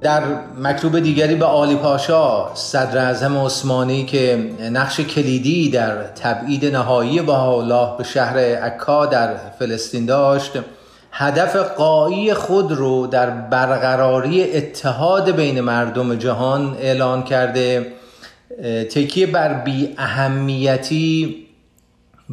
در 0.06 0.22
مکتوب 0.62 0.98
دیگری 0.98 1.34
به 1.34 1.44
آلی 1.44 1.76
پاشا 1.76 2.54
صدر 2.54 2.98
اعظم 2.98 3.38
عثمانی 3.38 4.04
که 4.04 4.50
نقش 4.72 5.00
کلیدی 5.00 5.70
در 5.70 6.02
تبعید 6.02 6.64
نهایی 6.64 7.18
الله 7.18 7.96
به 7.98 8.04
شهر 8.04 8.38
عکا 8.38 9.06
در 9.06 9.36
فلسطین 9.58 10.06
داشت 10.06 10.52
هدف 11.12 11.56
قایی 11.56 12.34
خود 12.34 12.72
رو 12.72 13.06
در 13.06 13.30
برقراری 13.30 14.56
اتحاد 14.56 15.30
بین 15.30 15.60
مردم 15.60 16.14
جهان 16.14 16.76
اعلان 16.80 17.22
کرده 17.22 17.86
تکیه 18.90 19.26
بر 19.26 19.54
بی 19.54 19.94
اهمیتی 19.98 21.46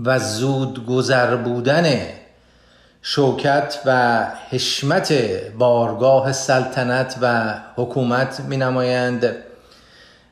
و 0.05 0.19
زود 0.19 0.85
گذر 0.85 1.35
بودن 1.35 1.83
شوکت 3.05 3.79
و 3.85 4.21
حشمت 4.49 5.13
بارگاه 5.57 6.31
سلطنت 6.31 7.15
و 7.21 7.53
حکومت 7.75 8.39
می 8.39 8.57
نمایند 8.57 9.35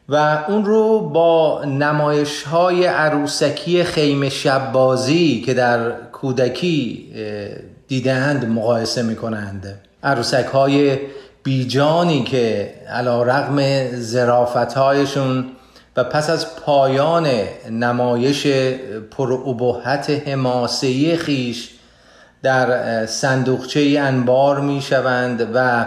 و 0.10 0.44
اون 0.48 0.66
رو 0.66 1.00
با 1.00 1.64
نمایش 1.66 2.44
های 2.44 2.86
عروسکی 2.86 3.84
خیمه 3.84 4.30
شبازی 4.30 5.42
که 5.46 5.54
در 5.54 5.92
کودکی 5.92 7.08
دیدند 7.88 8.50
مقایسه 8.50 9.02
می 9.02 9.16
کنند 9.16 9.80
عروسک 10.04 10.46
های 10.46 11.00
بیجانی 11.44 12.24
که 12.24 12.74
علا 12.90 13.24
رغم 13.24 13.88
زرافت 13.96 14.74
هایشون 14.74 15.46
و 15.98 16.04
پس 16.04 16.30
از 16.30 16.56
پایان 16.56 17.28
نمایش 17.72 18.48
پرعبوحت 19.12 20.10
حماسهی 20.10 21.18
خیش 21.18 21.70
در 22.44 23.06
صندوقچه 23.06 23.96
انبار 24.00 24.60
می 24.60 24.82
شوند 24.82 25.48
و 25.54 25.86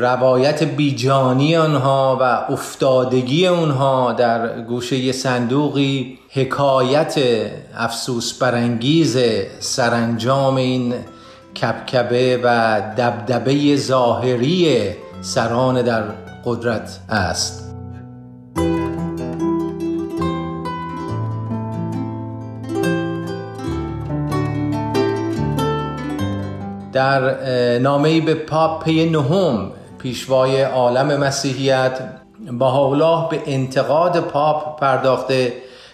روایت 0.00 0.62
بیجانی 0.62 1.56
آنها 1.56 2.18
و 2.20 2.52
افتادگی 2.52 3.46
آنها 3.46 4.12
در 4.12 4.60
گوشه 4.62 5.12
صندوقی 5.12 6.18
حکایت 6.30 7.14
افسوس 7.76 8.38
برانگیز 8.38 9.18
سرانجام 9.60 10.56
این 10.56 10.94
کبکبه 11.62 12.40
و 12.44 12.80
دبدبه 12.98 13.76
ظاهری 13.76 14.88
سران 15.22 15.82
در 15.82 16.02
قدرت 16.44 16.98
است. 17.10 17.63
در 26.94 27.34
نامه 27.78 28.20
به 28.20 28.34
پاپ 28.34 28.84
پی 28.84 29.10
نهم 29.10 29.70
پیشوای 29.98 30.62
عالم 30.62 31.16
مسیحیت 31.16 32.00
با 32.52 33.28
به 33.30 33.40
انتقاد 33.46 34.20
پاپ 34.20 34.80
پرداخته 34.80 35.52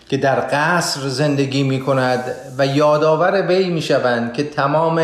که 0.08 0.16
در 0.16 0.40
قصر 0.52 1.00
زندگی 1.00 1.62
می 1.62 1.80
کند 1.80 2.24
و 2.58 2.66
یادآور 2.66 3.46
وی 3.46 3.70
می 3.70 3.82
شوند 3.82 4.32
که 4.32 4.44
تمام 4.44 5.02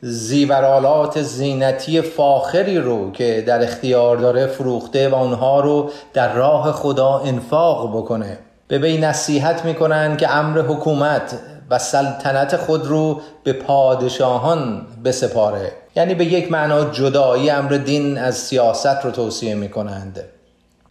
زیورالات 0.00 1.22
زینتی 1.22 2.00
فاخری 2.00 2.78
رو 2.78 3.12
که 3.12 3.44
در 3.46 3.62
اختیار 3.62 4.16
داره 4.16 4.46
فروخته 4.46 5.08
و 5.08 5.14
اونها 5.14 5.60
رو 5.60 5.90
در 6.12 6.32
راه 6.32 6.72
خدا 6.72 7.18
انفاق 7.18 7.96
بکنه. 7.96 8.38
به 8.68 8.78
وی 8.78 8.98
نصیحت 8.98 9.64
می‌کنند 9.64 10.18
که 10.18 10.36
امر 10.36 10.60
حکومت 10.60 11.38
و 11.70 11.78
سلطنت 11.78 12.56
خود 12.56 12.86
رو 12.86 13.20
به 13.44 13.52
پادشاهان 13.52 14.86
بسپاره. 15.04 15.72
یعنی 15.96 16.14
به 16.14 16.24
یک 16.24 16.52
معنا 16.52 16.84
جدایی 16.84 17.50
امر 17.50 17.72
دین 17.72 18.18
از 18.18 18.36
سیاست 18.36 19.04
رو 19.04 19.10
توصیه 19.10 19.54
می 19.54 19.68
کنند 19.68 20.20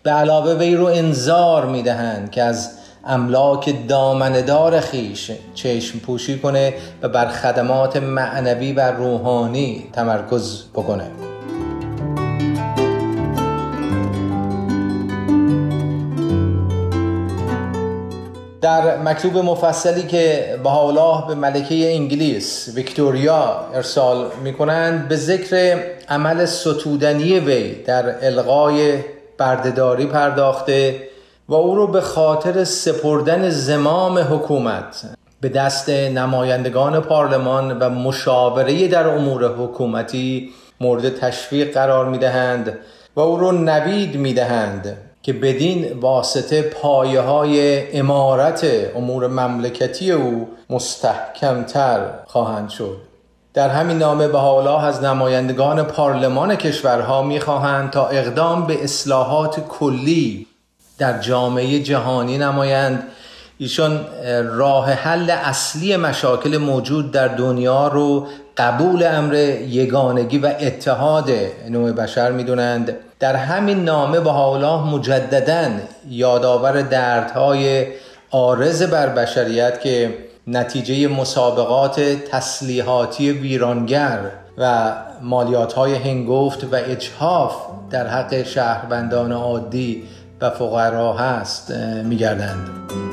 به 0.04 0.12
علاوه 0.12 0.54
وی 0.54 0.76
رو 0.76 0.86
انذار 0.86 1.66
می 1.66 1.84
دهند 1.84 2.32
که 2.32 2.44
از 2.44 2.70
املاک 3.06 3.88
دامندار 3.88 4.80
خیش 4.80 5.32
چشم 5.54 6.00
پوشی 6.00 6.40
کنه 6.40 6.74
و 7.02 7.10
بر 7.10 7.28
خدمات 7.28 7.98
معنوی 7.98 8.74
و 8.74 8.92
روحانی 8.92 9.90
تمرکز 9.94 10.64
بکنه. 10.74 11.29
در 18.62 18.98
مکتوب 18.98 19.38
مفصلی 19.38 20.04
که 20.04 20.56
الله 20.66 21.28
به 21.28 21.36
ملکه 21.36 21.96
انگلیس 21.96 22.70
ویکتوریا 22.76 23.66
ارسال 23.74 24.32
می 24.44 24.54
کنند 24.54 25.08
به 25.08 25.16
ذکر 25.16 25.80
عمل 26.10 26.46
ستودنی 26.46 27.40
وی 27.40 27.84
در 27.84 28.26
القای 28.26 29.00
بردهداری 29.38 30.06
پرداخته 30.06 31.02
و 31.50 31.54
او 31.54 31.76
رو 31.76 31.88
به 31.88 32.02
خاطر 32.02 32.64
سپردن 32.64 33.50
زمام 33.50 34.18
حکومت 34.18 35.06
به 35.42 35.50
دست 35.50 35.90
نمایندگان 35.90 37.00
پارلمان 37.00 37.80
و 37.80 37.90
مشاوره 37.90 38.88
در 38.88 39.08
امور 39.08 39.48
حکومتی 39.48 40.50
مورد 40.82 41.10
تشویق 41.10 41.74
قرار 41.74 42.06
می 42.06 42.18
دهند 42.18 42.78
و 43.16 43.20
او 43.20 43.38
رو 43.38 43.52
نوید 43.52 44.16
می 44.16 44.34
دهند 44.34 45.09
که 45.24 45.34
بدین 45.34 46.00
واسطه 46.00 46.62
پایه 46.62 47.22
های 47.22 47.98
امارت 47.98 48.68
امور 48.96 49.28
مملکتی 49.28 50.12
او 50.12 50.48
مستحکمتر 50.70 52.00
خواهند 52.26 52.70
شد. 52.70 52.98
در 53.54 53.70
همین 53.70 53.98
نامه 53.98 54.28
به 54.28 54.40
حالا 54.40 54.80
از 54.80 55.04
نمایندگان 55.04 55.84
پارلمان 55.84 56.56
کشورها 56.56 57.24
می‌خواهند 57.24 57.90
تا 57.90 58.08
اقدام 58.08 58.68
به 58.68 58.84
اصلاحات 58.84 59.60
کلی 59.60 60.48
در 60.98 61.20
جامعه 61.20 61.80
جهانی 61.80 62.38
نمایند. 62.38 63.04
ایشان 63.58 64.06
راه 64.44 64.92
حل 64.92 65.30
اصلی 65.30 65.98
مشاکل 65.98 66.58
موجود 66.58 67.12
در 67.12 67.28
دنیا 67.28 67.88
رو 67.88 68.28
قبول 68.58 69.04
امر 69.04 69.36
یگانگی 69.68 70.38
و 70.38 70.54
اتحاد 70.60 71.32
نوع 71.70 71.92
بشر 71.92 72.32
می‌دونند. 72.32 72.96
در 73.20 73.36
همین 73.36 73.84
نامه 73.84 74.20
به 74.20 74.36
الله 74.36 74.94
مجددا 74.94 75.70
یادآور 76.10 76.82
دردهای 76.82 77.88
آرز 78.32 78.84
بر 78.84 79.10
بشریت 79.10 79.82
که 79.82 80.18
نتیجه 80.48 81.08
مسابقات 81.08 82.00
تسلیحاتی 82.02 83.32
ویرانگر 83.32 84.20
و 84.58 84.94
مالیات 85.22 85.74
های 85.74 85.96
هنگفت 85.96 86.64
و 86.64 86.76
اجحاف 86.76 87.56
در 87.90 88.08
حق 88.08 88.44
شهروندان 88.44 89.32
عادی 89.32 90.04
و 90.42 90.50
فقرا 90.50 91.14
هست 91.14 91.72
میگردند. 92.04 93.09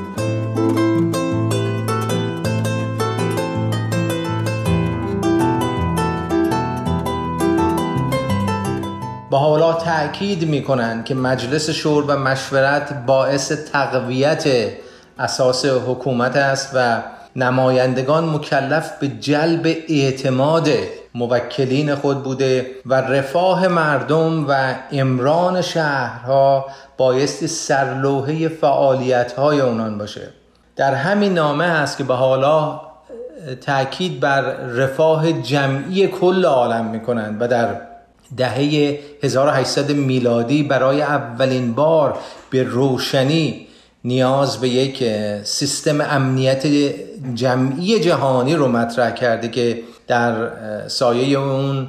با 9.87 9.93
حالا 9.93 10.07
تأکید 10.07 10.49
می 10.49 10.63
کنند 10.63 11.05
که 11.05 11.15
مجلس 11.15 11.71
شور 11.71 12.05
و 12.05 12.17
مشورت 12.17 13.07
باعث 13.07 13.53
تقویت 13.53 14.45
اساس 15.19 15.65
حکومت 15.65 16.37
است 16.37 16.71
و 16.75 17.03
نمایندگان 17.37 18.25
مکلف 18.25 18.99
به 18.99 19.09
جلب 19.09 19.67
اعتماد 19.89 20.69
موکلین 21.15 21.95
خود 21.95 22.23
بوده 22.23 22.67
و 22.87 22.95
رفاه 22.95 23.69
مردم 23.69 24.49
و 24.49 24.75
امران 24.93 25.63
شهرها 25.63 26.67
بایستی 26.97 27.47
سرلوحه 27.47 28.49
فعالیت 28.49 29.33
های 29.33 29.61
اونان 29.61 29.99
باشه. 29.99 30.29
در 30.77 30.95
همین 30.95 31.35
نامه 31.35 31.65
است 31.65 31.99
که 31.99 32.05
به 32.05 32.15
حالا 32.15 32.81
تاکید 33.67 34.21
بر 34.21 34.41
رفاه 34.57 35.33
جمعی 35.33 36.09
کل 36.09 36.45
عالم 36.45 36.85
می 36.85 37.01
کنند 37.01 37.43
و 37.43 37.49
در 37.49 37.86
دهه 38.37 38.99
1800 39.23 39.93
میلادی 39.93 40.63
برای 40.63 41.03
اولین 41.03 41.73
بار 41.73 42.19
به 42.51 42.63
روشنی 42.63 43.67
نیاز 44.05 44.61
به 44.61 44.69
یک 44.69 45.05
سیستم 45.45 46.01
امنیت 46.01 46.67
جمعی 47.35 48.01
جهانی 48.01 48.55
رو 48.55 48.69
مطرح 48.69 49.11
کرده 49.11 49.49
که 49.49 49.83
در 50.07 50.49
سایه 50.89 51.39
اون 51.39 51.87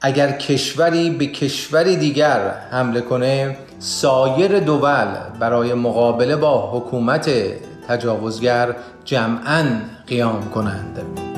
اگر 0.00 0.32
کشوری 0.32 1.10
به 1.10 1.26
کشوری 1.26 1.96
دیگر 1.96 2.50
حمله 2.70 3.00
کنه 3.00 3.56
سایر 3.78 4.60
دول 4.60 5.06
برای 5.40 5.74
مقابله 5.74 6.36
با 6.36 6.70
حکومت 6.70 7.30
تجاوزگر 7.88 8.76
جمعا 9.04 9.64
قیام 10.06 10.50
کنند. 10.50 11.29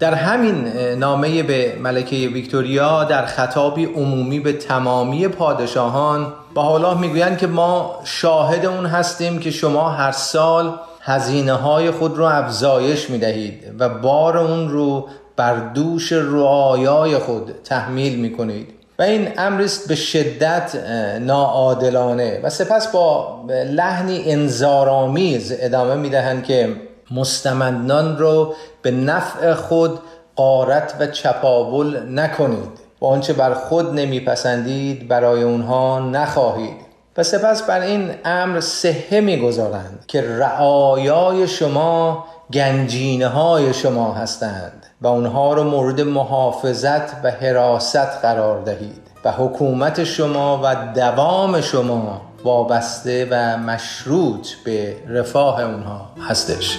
در 0.00 0.14
همین 0.14 0.68
نامه 0.98 1.42
به 1.42 1.76
ملکه 1.82 2.16
ویکتوریا 2.16 3.04
در 3.04 3.26
خطابی 3.26 3.84
عمومی 3.84 4.40
به 4.40 4.52
تمامی 4.52 5.28
پادشاهان 5.28 6.32
با 6.54 6.62
حالا 6.62 6.94
می‌گویند 6.94 7.38
که 7.38 7.46
ما 7.46 8.00
شاهد 8.04 8.66
اون 8.66 8.86
هستیم 8.86 9.38
که 9.38 9.50
شما 9.50 9.90
هر 9.90 10.12
سال 10.12 10.72
هزینه 11.00 11.52
های 11.52 11.90
خود 11.90 12.16
رو 12.16 12.24
افزایش 12.24 13.10
می 13.10 13.18
دهید 13.18 13.64
و 13.78 13.88
بار 13.88 14.38
اون 14.38 14.68
رو 14.68 15.08
بر 15.36 15.54
دوش 15.54 16.12
رعایای 16.12 17.18
خود 17.18 17.54
تحمیل 17.64 18.18
می 18.18 18.32
کنید 18.32 18.68
و 18.98 19.02
این 19.02 19.28
امرست 19.38 19.88
به 19.88 19.94
شدت 19.94 20.76
ناعادلانه. 21.20 22.40
و 22.42 22.50
سپس 22.50 22.92
با 22.92 23.40
لحنی 23.70 24.32
انذارآمیز 24.32 25.52
ادامه 25.60 25.94
می 25.94 26.10
دهند 26.10 26.44
که 26.44 26.68
مستمندان 27.10 28.18
رو 28.18 28.54
به 28.82 28.90
نفع 28.90 29.54
خود 29.54 29.98
قارت 30.36 30.94
و 31.00 31.06
چپاول 31.06 32.18
نکنید. 32.20 32.80
و 33.00 33.06
آنچه 33.06 33.32
بر 33.32 33.54
خود 33.54 33.94
نمیپسندید 33.94 35.08
برای 35.08 35.42
اونها 35.42 35.98
نخواهید. 35.98 36.76
و 37.16 37.22
سپس 37.22 37.62
بر 37.62 37.80
این 37.80 38.10
امر 38.24 38.60
سهه 38.60 39.20
می‌گذارند 39.20 40.04
که 40.08 40.22
رعایای 40.38 41.48
شما 41.48 42.24
گنجینه 42.52 43.28
های 43.28 43.74
شما 43.74 44.12
هستند 44.12 44.86
و 45.00 45.06
اونها 45.06 45.54
رو 45.54 45.64
مورد 45.64 46.00
محافظت 46.00 47.24
و 47.24 47.30
حراست 47.30 47.96
قرار 47.96 48.62
دهید. 48.62 49.10
و 49.24 49.32
حکومت 49.32 50.04
شما 50.04 50.60
و 50.64 50.76
دوام 50.94 51.60
شما 51.60 52.20
وابسته 52.44 53.28
و 53.30 53.56
مشروط 53.56 54.48
به 54.64 54.96
رفاه 55.08 55.60
اونها 55.60 56.08
هستش. 56.28 56.78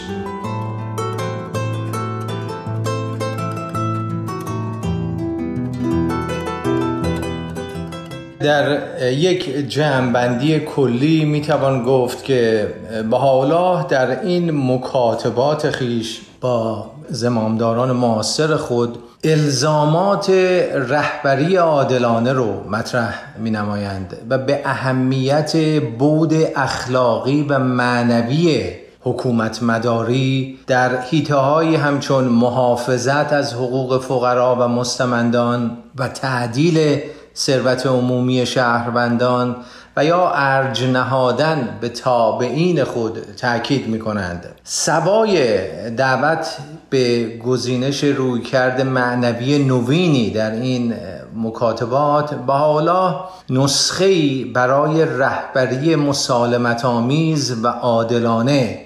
در 8.39 8.79
یک 9.11 9.69
جمعبندی 9.69 10.59
کلی 10.59 11.25
می‌توان 11.25 11.83
گفت 11.83 12.23
که 12.23 12.73
بهاءالله 13.09 13.87
در 13.87 14.21
این 14.21 14.73
مکاتبات 14.73 15.69
خیش 15.69 16.21
با 16.41 16.91
زمامداران 17.11 17.91
معاصر 17.91 18.55
خود 18.55 18.97
الزامات 19.23 20.29
رهبری 20.73 21.55
عادلانه 21.55 22.33
رو 22.33 22.69
مطرح 22.69 23.23
می 23.39 23.51
نمایند 23.51 24.17
و 24.29 24.37
به 24.37 24.61
اهمیت 24.65 25.79
بود 25.99 26.33
اخلاقی 26.55 27.45
و 27.49 27.59
معنوی 27.59 28.71
حکومت 29.01 29.63
مداری 29.63 30.59
در 30.67 31.01
حیطه 31.01 31.35
های 31.35 31.75
همچون 31.75 32.23
محافظت 32.23 33.33
از 33.33 33.53
حقوق 33.53 34.01
فقرا 34.01 34.55
و 34.59 34.67
مستمندان 34.67 35.77
و 35.97 36.07
تعدیل 36.07 37.01
ثروت 37.35 37.85
عمومی 37.85 38.45
شهروندان 38.45 39.55
و 39.97 40.05
یا 40.05 40.31
ارج 40.35 40.83
نهادن 40.83 41.77
به 41.81 41.89
تابعین 41.89 42.83
خود 42.83 43.19
تاکید 43.37 43.87
می 43.87 43.99
کنند 43.99 44.45
سوای 44.63 45.59
دعوت 45.89 46.57
به 46.89 47.37
گزینش 47.37 48.03
رویکرد 48.03 48.81
معنوی 48.81 49.59
نوینی 49.59 50.29
در 50.29 50.51
این 50.51 50.93
مکاتبات 51.35 52.33
با 52.33 52.57
حالا 52.57 53.25
نسخه 53.49 54.45
برای 54.45 55.05
رهبری 55.05 55.95
مسالمت 55.95 56.85
آمیز 56.85 57.63
و 57.63 57.67
عادلانه 57.67 58.85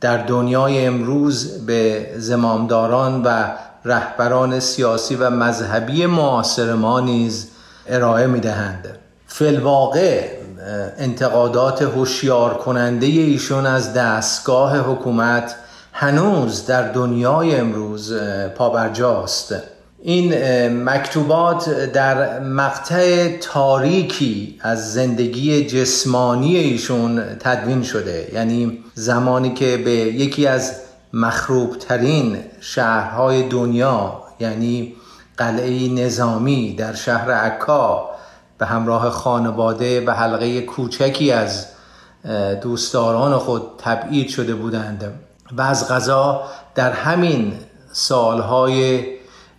در 0.00 0.16
دنیای 0.16 0.86
امروز 0.86 1.66
به 1.66 2.10
زمامداران 2.16 3.22
و 3.22 3.44
رهبران 3.84 4.60
سیاسی 4.60 5.14
و 5.14 5.30
مذهبی 5.30 6.06
معاصر 6.06 6.72
ما 6.74 7.00
نیز 7.00 7.50
ارائه 7.88 8.26
می 8.26 8.40
دهند 8.40 8.98
فلواقع 9.26 10.35
انتقادات 10.98 11.82
هوشیار 11.82 12.54
کننده 12.54 13.06
ایشون 13.06 13.66
از 13.66 13.94
دستگاه 13.94 14.78
حکومت 14.78 15.54
هنوز 15.92 16.66
در 16.66 16.92
دنیای 16.92 17.54
امروز 17.54 18.14
پابرجاست. 18.54 19.54
این 20.02 20.34
مکتوبات 20.84 21.70
در 21.92 22.40
مقطع 22.40 23.36
تاریکی 23.36 24.58
از 24.60 24.92
زندگی 24.92 25.66
جسمانی 25.66 26.56
ایشون 26.56 27.22
تدوین 27.40 27.82
شده. 27.82 28.28
یعنی 28.34 28.84
زمانی 28.94 29.54
که 29.54 29.76
به 29.76 29.90
یکی 29.90 30.46
از 30.46 30.72
مخروب 31.12 31.78
ترین 31.78 32.38
شهرهای 32.60 33.48
دنیا 33.48 34.22
یعنی 34.40 34.94
قلعه 35.36 35.88
نظامی 35.88 36.76
در 36.76 36.94
شهر 36.94 37.30
عکا 37.30 38.15
به 38.58 38.66
همراه 38.66 39.10
خانواده 39.10 40.00
به 40.00 40.12
حلقه 40.12 40.60
کوچکی 40.60 41.32
از 41.32 41.66
دوستداران 42.62 43.38
خود 43.38 43.62
تبعید 43.78 44.28
شده 44.28 44.54
بودند 44.54 45.12
و 45.56 45.62
از 45.62 45.88
غذا 45.88 46.42
در 46.74 46.90
همین 46.90 47.52
سالهای 47.92 49.04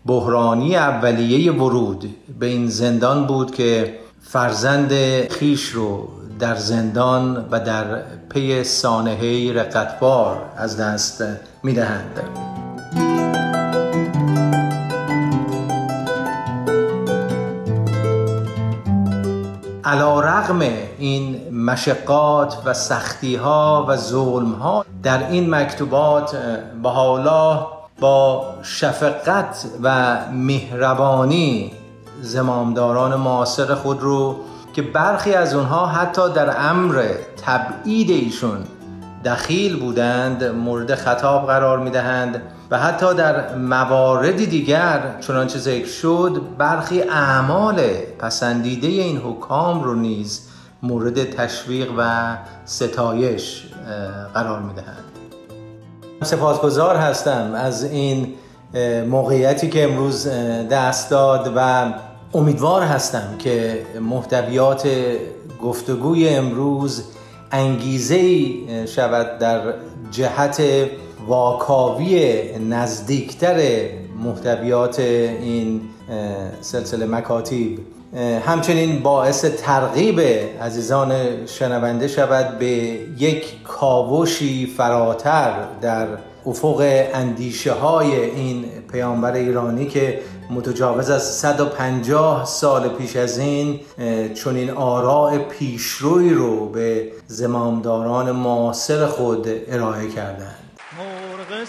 بحرانی 0.05 0.75
اولیه 0.75 1.51
ورود 1.51 2.15
به 2.39 2.45
این 2.45 2.67
زندان 2.67 3.27
بود 3.27 3.55
که 3.55 3.99
فرزند 4.21 4.91
خیش 5.29 5.65
رو 5.65 6.07
در 6.39 6.55
زندان 6.55 7.47
و 7.51 7.59
در 7.59 8.01
پی 8.29 8.63
سانحه 8.63 9.53
رقتبار 9.53 10.41
از 10.57 10.77
دست 10.77 11.23
می‌دهند. 11.63 12.46
علا 19.87 20.19
رغم 20.19 20.59
این 20.99 21.53
مشقات 21.53 22.57
و 22.65 22.73
سختی 22.73 23.35
ها 23.35 23.85
و 23.89 23.95
ظلم 23.95 24.51
ها 24.51 24.85
در 25.03 25.29
این 25.29 25.55
مکتوبات 25.55 26.37
با 26.83 26.89
حالا 26.89 27.67
با 27.99 28.45
شفقت 28.63 29.65
و 29.83 30.17
مهربانی 30.31 31.71
زمامداران 32.21 33.15
معاصر 33.15 33.75
خود 33.75 34.01
رو 34.01 34.35
که 34.73 34.81
برخی 34.81 35.33
از 35.33 35.55
اونها 35.55 35.85
حتی 35.85 36.29
در 36.33 36.69
امر 36.69 37.03
تبعید 37.45 38.09
ایشون 38.09 38.63
دخیل 39.25 39.79
بودند 39.79 40.43
مورد 40.43 40.95
خطاب 40.95 41.47
قرار 41.47 41.79
می‌دهند. 41.79 42.41
و 42.71 42.79
حتی 42.79 43.13
در 43.13 43.55
مواردی 43.55 44.45
دیگر 44.45 45.15
چنانچه 45.19 45.59
ذکر 45.59 45.87
شد 45.87 46.41
برخی 46.57 47.01
اعمال 47.01 47.81
پسندیده 48.19 48.87
این 48.87 49.17
حکام 49.17 49.83
رو 49.83 49.95
نیز 49.95 50.41
مورد 50.83 51.23
تشویق 51.23 51.91
و 51.97 52.37
ستایش 52.65 53.63
قرار 54.33 54.59
می‌دهند. 54.59 55.03
سپاسگزار 56.23 56.95
هستم 56.95 57.51
از 57.55 57.83
این 57.83 58.33
موقعیتی 59.09 59.69
که 59.69 59.83
امروز 59.83 60.27
دست 60.71 61.09
داد 61.09 61.53
و 61.55 61.85
امیدوار 62.33 62.81
هستم 62.81 63.35
که 63.39 63.85
محتویات 64.01 64.87
گفتگوی 65.63 66.29
امروز 66.29 67.03
انگیزه 67.51 68.45
شود 68.85 69.37
در 69.37 69.73
جهت 70.11 70.61
واکاوی 71.27 72.43
نزدیکتر 72.69 73.89
محتویات 74.23 74.99
این 74.99 75.81
سلسله 76.61 77.05
مکاتیب. 77.05 77.79
همچنین 78.45 79.03
باعث 79.03 79.45
ترغیب 79.45 80.19
عزیزان 80.61 81.13
شنونده 81.45 82.07
شود 82.07 82.59
به 82.59 82.67
یک 83.17 83.63
کاوشی 83.63 84.65
فراتر 84.77 85.53
در 85.81 86.07
افق 86.45 87.07
اندیشه 87.13 87.73
های 87.73 88.15
این 88.15 88.65
پیامبر 88.91 89.33
ایرانی 89.33 89.85
که 89.85 90.19
متجاوز 90.49 91.09
از 91.09 91.23
150 91.23 92.45
سال 92.45 92.89
پیش 92.89 93.15
از 93.15 93.39
این 93.39 93.79
چون 94.33 94.55
این 94.55 94.69
آراء 94.69 95.37
پیشروی 95.37 96.29
رو 96.29 96.69
به 96.69 97.11
زمامداران 97.27 98.31
معاصر 98.31 99.05
خود 99.05 99.47
ارائه 99.67 100.07
کردند. 100.09 100.66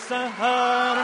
سهر 0.06 0.98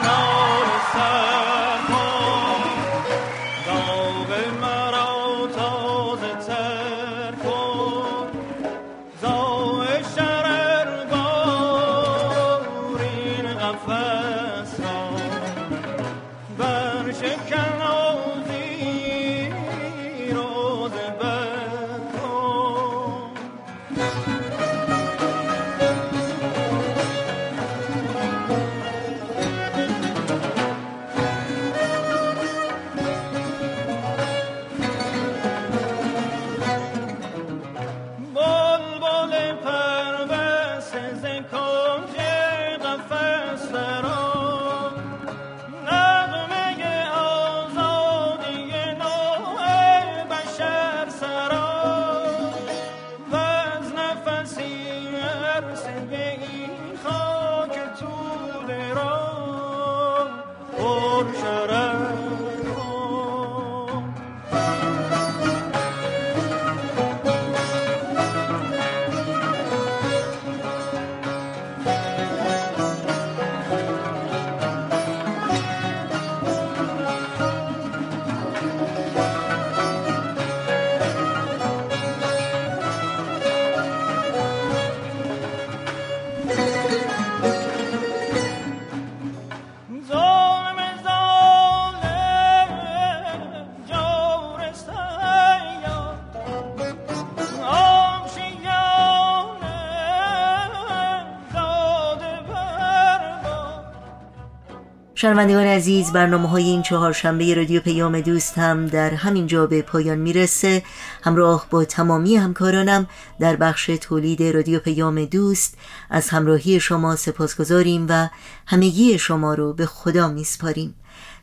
شنوندگان 105.17 105.65
عزیز 105.67 106.13
برنامه 106.13 106.49
های 106.49 106.65
این 106.65 106.83
چهارشنبه 106.83 107.55
رادیو 107.55 107.81
پیام 107.81 108.21
دوست 108.21 108.59
هم 108.59 108.87
در 108.87 109.15
همین 109.15 109.47
جا 109.47 109.67
به 109.67 109.83
پایان 109.83 110.19
می‌رسه. 110.19 110.83
همراه 111.23 111.67
با 111.71 111.85
تمامی 111.85 112.37
همکارانم 112.37 113.07
در 113.41 113.57
بخش 113.57 113.87
تولید 113.87 114.43
رادیو 114.43 114.79
پیام 114.79 115.25
دوست 115.25 115.79
از 116.11 116.29
همراهی 116.29 116.81
شما 116.81 117.17
سپاسگزاریم 117.17 118.07
و 118.09 118.29
همگی 118.67 119.19
شما 119.19 119.55
رو 119.55 119.73
به 119.73 119.87
خدا 119.87 120.29
میسپاریم. 120.29 120.95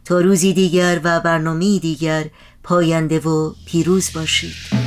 تا 0.06 0.20
روزی 0.20 0.54
دیگر 0.54 1.00
و 1.04 1.20
برنامه 1.20 1.80
دیگر 1.80 2.26
پاینده 2.64 3.20
و 3.20 3.54
پیروز 3.66 4.14
باشید. 4.14 4.81